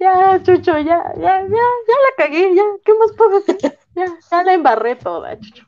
[0.00, 3.56] Ya, Chucho, ya, ya, ya, ya la cagué, ya, ¿qué más puedo hacer?
[3.94, 5.64] Ya, ya la embarré toda, Chucho.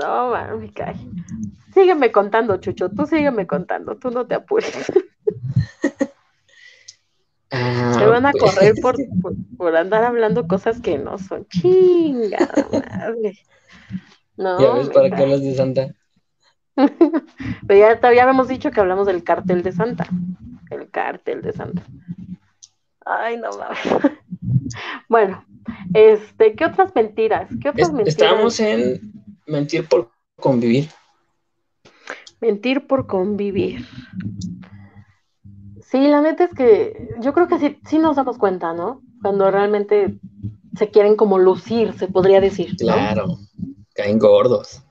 [0.00, 0.96] No, man, me cae.
[1.74, 4.90] Sígueme contando, Chucho, tú sígueme contando, tú no te apures.
[7.52, 8.44] Ah, Te van a pues.
[8.44, 8.94] correr por,
[9.56, 13.40] por, andar hablando cosas que no son chingada madre.
[14.36, 15.94] No, ya ves para qué hablas de Santa.
[17.66, 20.06] Pero ya, ya habíamos dicho que hablamos del cártel de Santa.
[20.70, 21.82] El cártel de Santa.
[23.04, 24.16] Ay, no mames.
[25.08, 25.44] Bueno,
[25.92, 27.50] este, ¿qué otras mentiras?
[27.60, 28.16] ¿Qué otras mentiras?
[28.16, 29.19] Estamos en
[29.50, 30.88] mentir por convivir.
[32.40, 33.86] Mentir por convivir.
[35.82, 39.02] Sí, la neta es que yo creo que sí, sí nos damos cuenta, ¿no?
[39.20, 40.18] Cuando realmente
[40.76, 42.76] se quieren como lucir, se podría decir.
[42.76, 43.38] Claro,
[43.94, 44.82] caen gordos.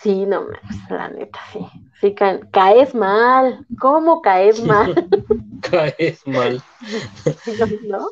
[0.00, 0.46] Sí, no,
[0.90, 1.60] la neta, sí.
[2.00, 3.64] Sí, caes mal.
[3.78, 5.08] ¿Cómo caes mal?
[5.60, 6.62] caes mal.
[7.86, 8.08] ¿No?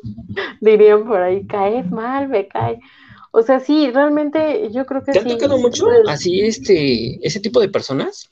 [0.59, 2.79] Dirían por ahí, caes mal, me cae.
[3.31, 5.25] O sea, sí, realmente yo creo que ¿Te sí.
[5.25, 8.29] ¿Te ha tocado mucho así este, ese tipo de personas?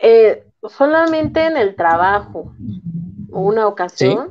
[0.00, 2.54] Eh, solamente en el trabajo,
[3.28, 4.30] una ocasión,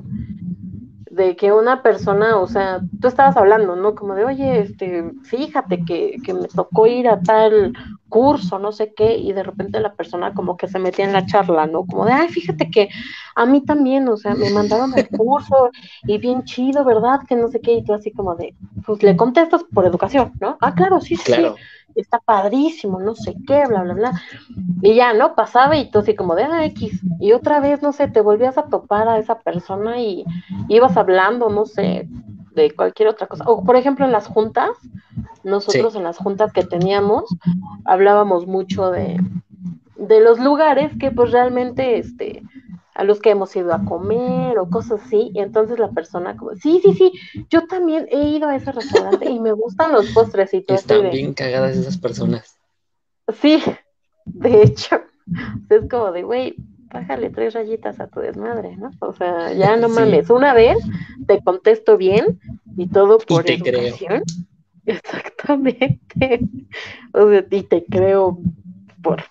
[1.12, 3.94] de que una persona, o sea, tú estabas hablando, ¿no?
[3.94, 7.74] Como de, oye, este, fíjate que, que me tocó ir a tal
[8.10, 11.26] curso, no sé qué, y de repente la persona como que se metía en la
[11.26, 11.86] charla, ¿no?
[11.86, 12.90] Como de, ay, fíjate que
[13.36, 15.70] a mí también, o sea, me mandaron el curso
[16.04, 17.22] y bien chido, ¿verdad?
[17.28, 18.56] Que no sé qué, y tú así como de,
[18.86, 20.58] pues le contestas por educación, ¿no?
[20.60, 21.24] Ah, claro, sí, sí.
[21.24, 21.56] Claro
[21.96, 24.22] está padrísimo, no sé qué, bla, bla, bla.
[24.82, 25.36] Y ya, ¿no?
[25.36, 27.02] Pasaba y tú así como de, ah, X.
[27.20, 30.26] Y otra vez, no sé, te volvías a topar a esa persona y
[30.68, 32.08] ibas hablando, no sé,
[32.54, 33.44] de cualquier otra cosa.
[33.48, 34.72] O, por ejemplo, en las juntas,
[35.44, 37.26] nosotros en las juntas que teníamos,
[37.86, 39.20] hablábamos mucho de,
[39.96, 42.44] de los lugares que pues realmente, este,
[42.96, 46.56] a los que hemos ido a comer o cosas así, y entonces la persona como,
[46.56, 47.14] sí, sí, sí,
[47.50, 50.78] yo también he ido a ese restaurante y me gustan los postres y todo.
[50.78, 52.58] Están bien cagadas esas personas.
[53.42, 53.64] Sí,
[54.26, 55.02] de hecho,
[55.70, 56.56] es como de, güey,
[56.92, 58.92] bájale tres rayitas a tu desmadre, ¿no?
[59.00, 60.78] O sea, ya no mames, una vez
[61.28, 62.40] te contesto bien
[62.78, 64.24] y todo por y te educación.
[64.26, 64.46] Creo.
[64.86, 66.40] Exactamente.
[67.14, 68.40] O sea, y te creo
[69.02, 69.24] por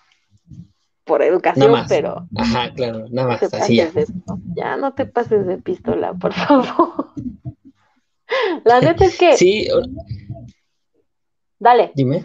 [1.09, 2.27] por educación, pero.
[2.35, 3.91] Ajá, claro, nada más, así ya.
[4.55, 7.11] ya no te pases de pistola, por favor.
[8.63, 9.33] La neta es que.
[9.37, 9.67] Sí.
[11.57, 11.91] Dale.
[11.95, 12.23] Dime.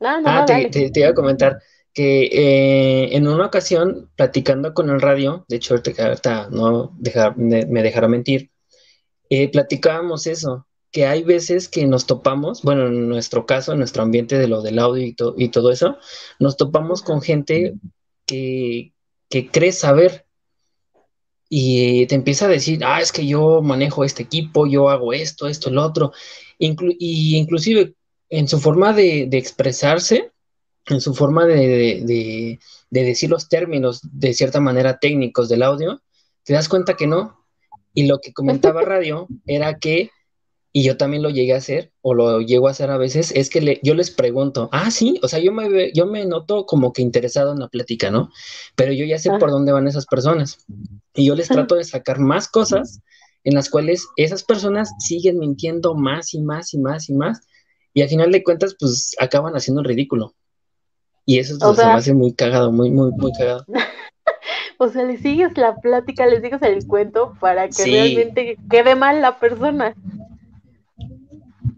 [0.00, 1.60] No, no, ah, te, te, iba a comentar
[1.94, 6.96] que eh, en una ocasión, platicando con el radio, de hecho, ahorita no
[7.36, 8.50] me dejará mentir,
[9.30, 14.02] eh, platicábamos eso, que hay veces que nos topamos, bueno, en nuestro caso, en nuestro
[14.02, 15.04] ambiente de lo del audio
[15.36, 15.98] y, todo eso,
[16.38, 17.74] nos topamos con gente
[18.26, 18.92] que,
[19.28, 20.26] que cree saber.
[21.48, 25.46] Y te empieza a decir, ah, es que yo manejo este equipo, yo hago esto,
[25.46, 26.12] esto, lo otro,
[26.58, 27.94] y inclusive
[28.30, 30.32] en su forma de, expresarse,
[30.86, 32.58] en su forma de, de,
[32.90, 36.02] decir los términos de cierta manera técnicos del audio,
[36.42, 37.44] te das cuenta que no.
[37.94, 40.10] Y lo que comentaba Radio era que
[40.76, 43.48] y yo también lo llegué a hacer, o lo llego a hacer a veces, es
[43.48, 47.00] que yo les pregunto, ah, sí, o sea, yo me, yo me noto como que
[47.00, 48.32] interesado en la plática, ¿no?
[48.74, 50.66] Pero yo ya sé por dónde van esas personas.
[51.14, 52.98] Y yo les trato de sacar más cosas
[53.44, 57.42] en las cuales esas personas siguen mintiendo más y más y más y más,
[57.92, 60.34] y al final de cuentas, pues acaban haciendo el ridículo.
[61.26, 63.64] Y eso que se me hace muy cagado, muy, muy, muy cagado.
[64.78, 69.22] o sea, le sigues la plática, le sigues el cuento para que realmente quede mal
[69.22, 69.94] la persona.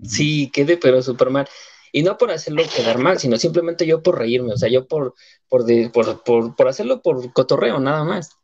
[0.02, 1.48] Sí, quede pero súper mal.
[1.92, 5.14] Y no por hacerlo quedar mal, sino simplemente yo por reírme, o sea, yo por,
[5.48, 8.36] por, por, por, hacerlo por cotorreo, nada más.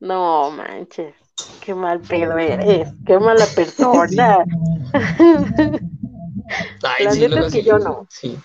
[0.00, 1.14] No manches,
[1.60, 4.38] qué mal pedo eres, qué mala persona.
[6.80, 8.06] La neta es que yo no.
[8.10, 8.36] Sí.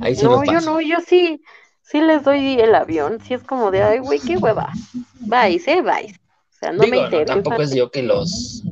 [0.00, 1.42] Ahí sí no, yo no, yo sí,
[1.82, 4.72] sí les doy el avión, sí es como de, ay, güey, qué hueva.
[5.20, 6.12] Vais, eh, vais.
[6.12, 7.34] O sea, no me interesa.
[7.34, 8.62] tampoco es yo que los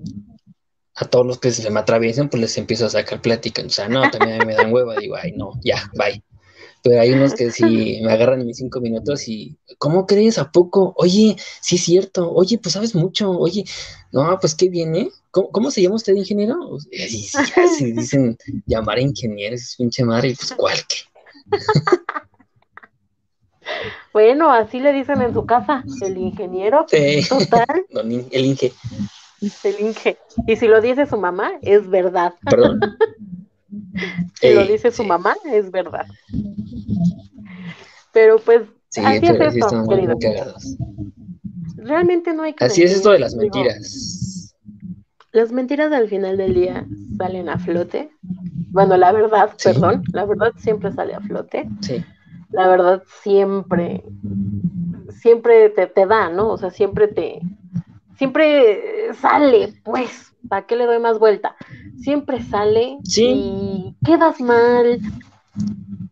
[1.00, 3.62] a todos los que se me atraviesen, pues les empiezo a sacar plática.
[3.64, 6.22] O sea, no, también me dan hueva, digo, ay, no, ya, bye.
[6.82, 10.38] Pero hay unos que sí me agarran mis cinco minutos y, ¿cómo crees?
[10.38, 10.94] ¿A poco?
[10.96, 12.32] Oye, sí es cierto.
[12.32, 13.30] Oye, pues sabes mucho.
[13.30, 13.64] Oye,
[14.10, 15.00] no, pues qué viene.
[15.00, 15.10] ¿eh?
[15.30, 16.56] ¿Cómo, se llama usted, ingeniero?
[16.90, 17.28] Y
[17.76, 20.96] si dicen llamar a ingenieros, es pinche madre, pues cuál que.
[24.12, 26.86] Bueno, así le dicen en su casa, el ingeniero.
[26.88, 27.20] Sí.
[27.28, 27.84] Total.
[28.30, 28.72] el Inge.
[29.64, 30.18] El Inge.
[30.46, 32.34] Y si lo dice su mamá, es verdad.
[32.44, 32.80] Perdón.
[34.40, 36.06] si lo dice su mamá, es verdad.
[38.12, 38.62] Pero pues,
[38.96, 40.16] así es esto, querido.
[41.76, 42.64] Realmente no hay que.
[42.64, 44.27] Así es esto de las mentiras.
[45.32, 48.10] Las mentiras al final del día salen a flote.
[48.70, 51.68] Bueno, la verdad, perdón, la verdad siempre sale a flote.
[51.80, 52.04] Sí
[52.50, 54.02] la verdad siempre,
[55.10, 56.48] siempre te, te da, ¿no?
[56.48, 57.40] O sea, siempre te,
[58.16, 61.56] siempre sale, pues, ¿para qué le doy más vuelta?
[61.98, 65.00] Siempre sale y quedas mal,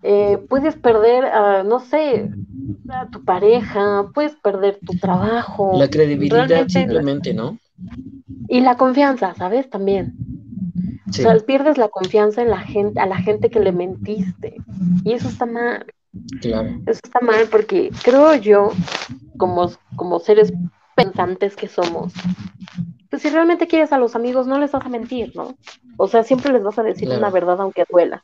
[0.02, 1.24] eh, puedes perder,
[1.64, 2.30] no sé,
[2.88, 5.72] a tu pareja, puedes perder tu trabajo.
[5.78, 7.58] La credibilidad simplemente, ¿no?
[8.48, 9.68] Y la confianza, ¿sabes?
[9.70, 10.14] También.
[11.08, 14.56] O sea, pierdes la confianza en la gente, a la gente que le mentiste.
[15.04, 15.86] Y eso está mal.
[16.40, 16.68] Claro.
[16.86, 18.72] Eso está mal porque creo yo,
[19.36, 20.52] como, como seres
[20.94, 22.12] pensantes que somos,
[23.10, 25.54] pues si realmente quieres a los amigos, no les vas a mentir, ¿no?
[25.96, 28.22] O sea, siempre les vas a decir una verdad aunque duela.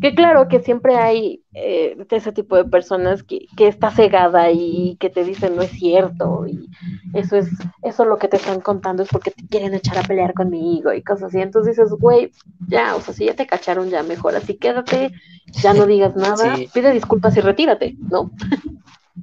[0.00, 4.96] Que claro que siempre hay eh, ese tipo de personas que, que, está cegada y
[4.98, 6.68] que te dicen no es cierto y
[7.12, 7.48] eso es,
[7.82, 11.02] eso lo que te están contando es porque te quieren echar a pelear conmigo y
[11.02, 11.40] cosas así.
[11.40, 12.32] Entonces dices, güey,
[12.68, 15.12] ya, o sea, si ya te cacharon, ya mejor, así quédate,
[15.46, 18.30] ya no digas nada, pide disculpas y retírate, ¿no?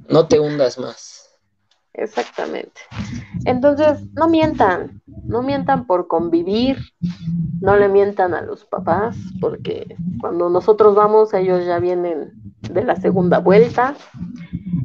[0.08, 1.19] No te hundas más.
[2.00, 2.82] Exactamente.
[3.44, 6.78] Entonces, no mientan, no mientan por convivir,
[7.60, 12.32] no le mientan a los papás, porque cuando nosotros vamos, ellos ya vienen
[12.72, 13.96] de la segunda vuelta.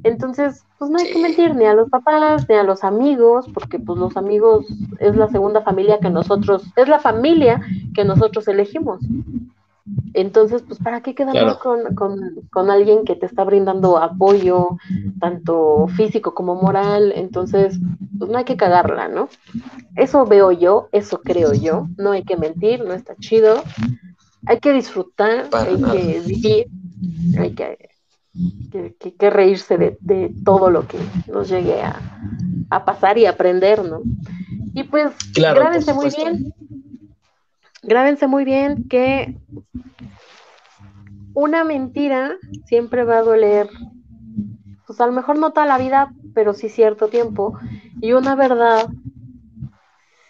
[0.03, 3.79] Entonces, pues no hay que mentir ni a los papás ni a los amigos, porque
[3.79, 4.67] pues los amigos
[4.99, 7.61] es la segunda familia que nosotros, es la familia
[7.95, 8.99] que nosotros elegimos.
[10.15, 14.79] Entonces, pues, ¿para qué quedar con, alguien que te está brindando apoyo,
[15.21, 17.13] tanto físico como moral?
[17.15, 17.79] Entonces,
[18.19, 19.29] pues no hay que cagarla, ¿no?
[19.95, 21.89] Eso veo yo, eso creo yo.
[21.99, 23.63] No hay que mentir, no está chido.
[24.47, 26.67] Hay que disfrutar, hay que vivir,
[27.39, 27.91] hay que,
[29.19, 30.99] que, reírse de, todo lo que
[31.31, 34.01] nos llegue a, pasar y aprender, ¿no?
[34.73, 36.55] Y pues, grábense muy bien
[37.87, 39.37] grábense muy bien que
[41.35, 43.69] una mentira siempre va a doler,
[44.87, 47.59] pues a lo mejor no toda la vida, pero sí cierto tiempo.
[48.01, 48.89] Y una verdad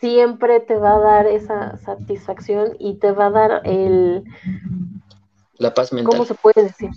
[0.00, 4.24] siempre te va a dar esa satisfacción y te va a dar el...
[5.58, 6.10] La paz mental.
[6.10, 6.90] ¿Cómo se puede decir?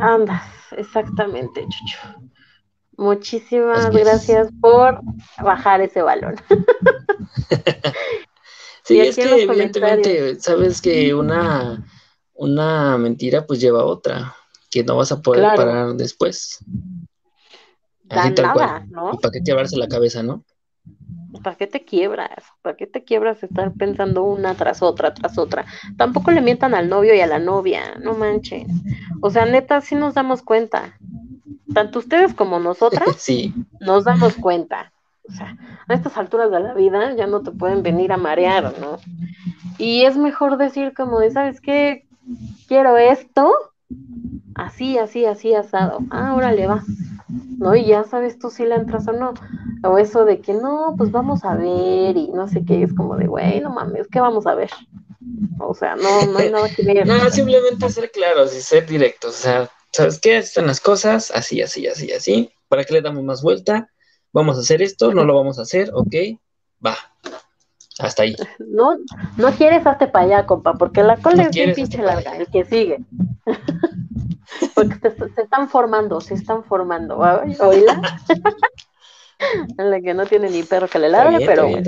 [0.00, 0.42] Anda,
[0.76, 1.98] exactamente, Chucho.
[2.96, 5.00] Muchísimas gracias por
[5.42, 6.36] bajar ese balón.
[8.84, 11.86] Sí, es que evidentemente sabes que una,
[12.34, 14.34] una mentira pues lleva a otra,
[14.70, 16.58] que no vas a poder parar después.
[18.10, 18.90] Así tal cual.
[18.90, 19.12] ¿no?
[19.14, 20.44] ¿Y para qué llevarse la cabeza, no?
[21.42, 22.44] ¿Para qué te quiebras?
[22.62, 25.64] ¿Para qué te quiebras estar pensando una tras otra, tras otra?
[25.96, 28.66] Tampoco le mientan al novio y a la novia, no manches.
[29.20, 30.98] O sea, neta, sí nos damos cuenta.
[31.72, 33.54] Tanto ustedes como nosotras sí.
[33.80, 34.92] nos damos cuenta.
[35.28, 35.56] O sea,
[35.88, 38.98] a estas alturas de la vida ya no te pueden venir a marear, ¿no?
[39.78, 42.06] Y es mejor decir como de, ¿sabes qué?
[42.68, 43.52] Quiero esto,
[44.54, 46.00] así, así, así, asado.
[46.10, 46.82] Ah, órale, va.
[47.58, 47.74] ¿No?
[47.74, 49.34] Y ya sabes tú si la entras o no.
[49.82, 53.16] O eso de que no, pues vamos a ver y no sé qué, es como
[53.16, 54.70] de, güey, no mames, ¿qué vamos a ver?
[55.58, 57.06] O sea, no, no hay nada que ver.
[57.06, 59.34] no, simplemente ser claros y ser directos.
[59.34, 60.38] O sea, ¿sabes qué?
[60.38, 62.52] Están las cosas así, así, así, así.
[62.68, 63.90] ¿Para qué le damos más vuelta?
[64.34, 66.14] Vamos a hacer esto, no lo vamos a hacer, ok,
[66.84, 66.96] va.
[68.00, 68.34] Hasta ahí.
[68.58, 68.98] No,
[69.38, 72.64] no quieres, hazte para allá, compa, porque la cola es bien pinche larga, el que
[72.64, 72.98] sigue.
[74.74, 77.18] porque se, están formando, se están formando.
[77.60, 78.02] ¿Oíla?
[79.78, 81.68] la que no tiene ni perro que le ladre, pero.
[81.68, 81.78] Yo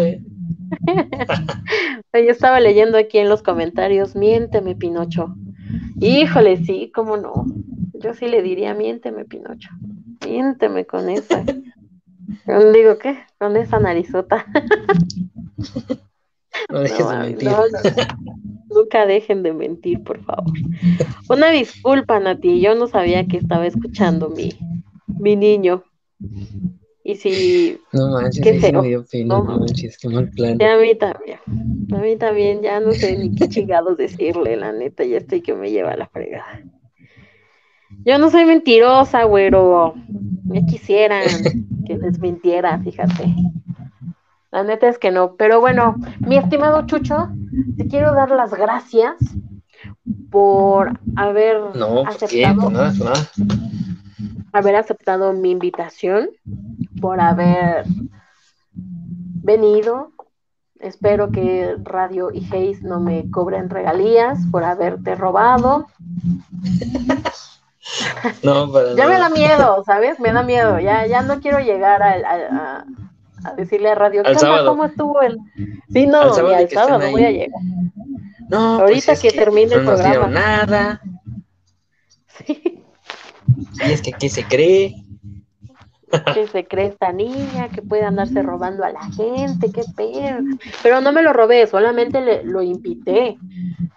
[2.12, 5.34] estaba leyendo aquí en los comentarios, miénteme, Pinocho.
[5.98, 7.46] Híjole, sí, cómo no.
[7.94, 9.70] Yo sí le diría, miénteme, Pinocho.
[10.24, 11.44] Miénteme con esa.
[12.72, 13.18] Digo, ¿qué?
[13.38, 14.46] Con esa narizota.
[16.70, 17.50] No dejes de mentir.
[18.68, 20.52] Nunca dejen de mentir, por favor.
[21.28, 24.50] Una disculpa, Nati, yo no sabía que estaba escuchando mi,
[25.06, 25.84] mi niño.
[27.04, 27.78] Y si.
[27.92, 28.82] No manches, qué feo.
[28.82, 30.60] dio pena, no, manches, qué mal plan.
[30.60, 31.38] A mí también.
[31.92, 35.54] A mí también, ya no sé ni qué chingados decirle, la neta, ya estoy que
[35.54, 36.64] me lleva a la fregada.
[38.04, 39.94] Yo no soy mentirosa, güero.
[40.44, 41.24] Me quisieran
[41.86, 43.34] que les mintiera, fíjate.
[44.50, 45.36] La neta es que no.
[45.36, 47.28] Pero bueno, mi estimado Chucho,
[47.76, 49.16] te quiero dar las gracias
[50.30, 51.58] por haber
[52.06, 52.72] aceptado.
[54.52, 56.30] Haber aceptado mi invitación,
[57.00, 57.84] por haber
[58.72, 60.12] venido.
[60.78, 65.86] Espero que Radio y Hayes no me cobren regalías por haberte robado.
[68.42, 70.18] No, ya me da miedo, ¿sabes?
[70.18, 70.80] Me da miedo.
[70.80, 72.84] Ya, ya no quiero llegar a,
[73.56, 74.22] decirle a Radio,
[74.66, 75.38] ¿cómo estuvo el...?
[75.92, 77.60] Sí, no, al sábado voy a llegar.
[78.48, 80.26] No, pues ahorita que, termine el programa.
[80.26, 81.00] No nada.
[82.46, 82.84] Sí.
[83.82, 85.05] Y es que, ¿qué se cree?
[86.34, 90.38] Que se cree esta niña, que puede andarse robando a la gente, qué pedo.
[90.82, 93.38] Pero no me lo robé, solamente le, lo invité.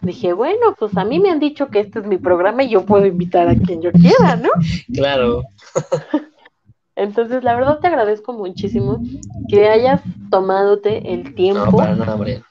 [0.01, 2.85] Dije, bueno, pues a mí me han dicho que este es mi programa y yo
[2.85, 4.49] puedo invitar a quien yo quiera, ¿no?
[4.93, 5.43] Claro.
[6.95, 9.01] Entonces, la verdad te agradezco muchísimo
[9.47, 11.77] que hayas tomadote el tiempo.
[11.77, 12.43] para nada, María.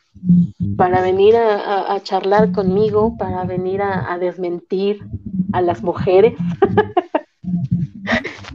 [0.77, 5.05] Para venir a, charlar conmigo, para venir a, a desmentir
[5.53, 6.35] a las mujeres.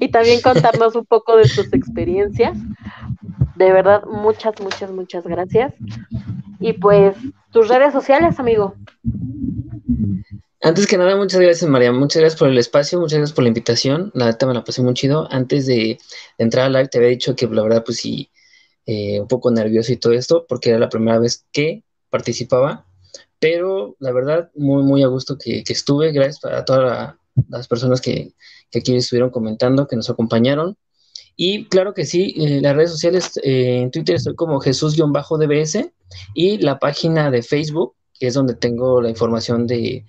[0.03, 2.57] y también contarnos un poco de tus experiencias.
[3.55, 5.73] De verdad, muchas, muchas, muchas gracias.
[6.59, 7.15] Y pues,
[7.51, 8.75] tus redes sociales, amigo.
[10.61, 11.93] Antes que nada, muchas gracias, María.
[11.93, 14.11] Muchas gracias por el espacio, muchas gracias por la invitación.
[14.13, 15.27] La verdad me la pasé muy chido.
[15.31, 15.97] Antes de,
[16.37, 18.29] entrar al live, te había dicho que la verdad, pues sí,
[18.85, 22.85] eh, un poco nervioso y todo esto, porque era la primera vez que participaba.
[23.39, 26.11] Pero la verdad, muy, muy a gusto que, estuve.
[26.11, 27.15] Gracias a todas
[27.47, 28.33] las personas que,
[28.73, 30.75] que aquí estuvieron comentando, que nos acompañaron.
[31.35, 35.91] Y claro que sí, eh, las redes sociales, eh, en Twitter estoy como Jesús-DBS
[36.33, 40.05] y la página de Facebook, que es donde tengo la información de,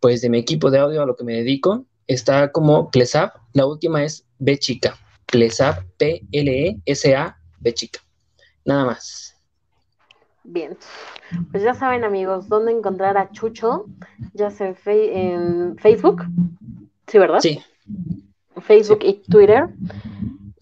[0.00, 3.66] pues, de mi equipo de audio a lo que me dedico, está como Plesap, la
[3.66, 4.96] última es B chica,
[5.26, 8.00] Plesap, P-L-E-S-A, B chica.
[8.64, 9.36] Nada más.
[10.44, 10.76] Bien,
[11.50, 13.86] pues ya saben amigos, dónde encontrar a Chucho,
[14.32, 16.22] ya sea en Facebook,
[17.06, 17.40] ¿sí, verdad?
[17.40, 17.60] Sí.
[18.60, 19.68] Facebook y Twitter.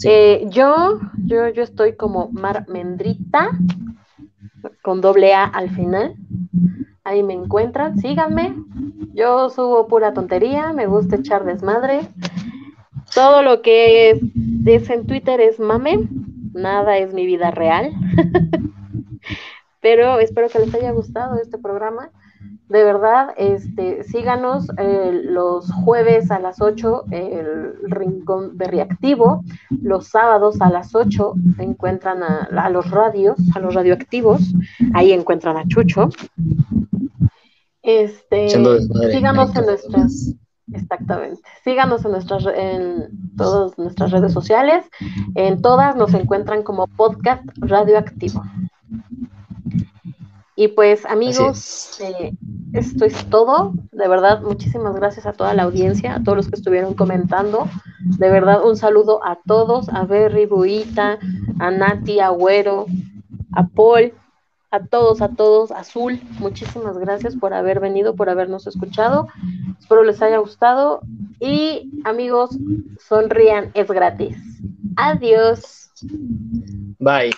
[0.04, 3.50] Eh, yo, yo, yo estoy como Mar Mendrita,
[4.82, 6.14] con doble A al final.
[7.04, 8.54] Ahí me encuentran, síganme.
[9.14, 12.00] Yo subo pura tontería, me gusta echar desmadre.
[13.14, 14.20] Todo lo que
[14.66, 16.08] es en Twitter es mame,
[16.52, 17.92] nada es mi vida real.
[19.80, 22.10] Pero espero que les haya gustado este programa.
[22.68, 29.44] De verdad, este, síganos eh, los jueves a las 8, el Rincón de Reactivo.
[29.70, 34.52] Los sábados a las 8 encuentran a, los radios, a los radioactivos.
[34.94, 36.08] Ahí encuentran a Chucho.
[37.82, 40.34] Este, síganos en nuestras,
[40.72, 44.84] exactamente, síganos en nuestras, en todas nuestras redes sociales.
[45.36, 48.42] En todas nos encuentran como podcast radioactivo.
[50.58, 52.32] Y pues amigos, eh,
[52.72, 53.74] esto es todo.
[53.92, 57.68] De verdad, muchísimas gracias a toda la audiencia, a todos los que estuvieron comentando.
[58.00, 61.18] De verdad, un saludo a todos, a Berry, Buita,
[61.58, 62.86] a Nati, a Güero,
[63.52, 64.14] a Paul,
[64.70, 66.20] a todos, a todos, Azul.
[66.38, 69.28] Muchísimas gracias por haber venido, por habernos escuchado.
[69.78, 71.02] Espero les haya gustado.
[71.38, 72.56] Y amigos,
[72.98, 74.38] sonrían, es gratis.
[74.96, 75.90] Adiós.
[76.98, 77.32] Bye.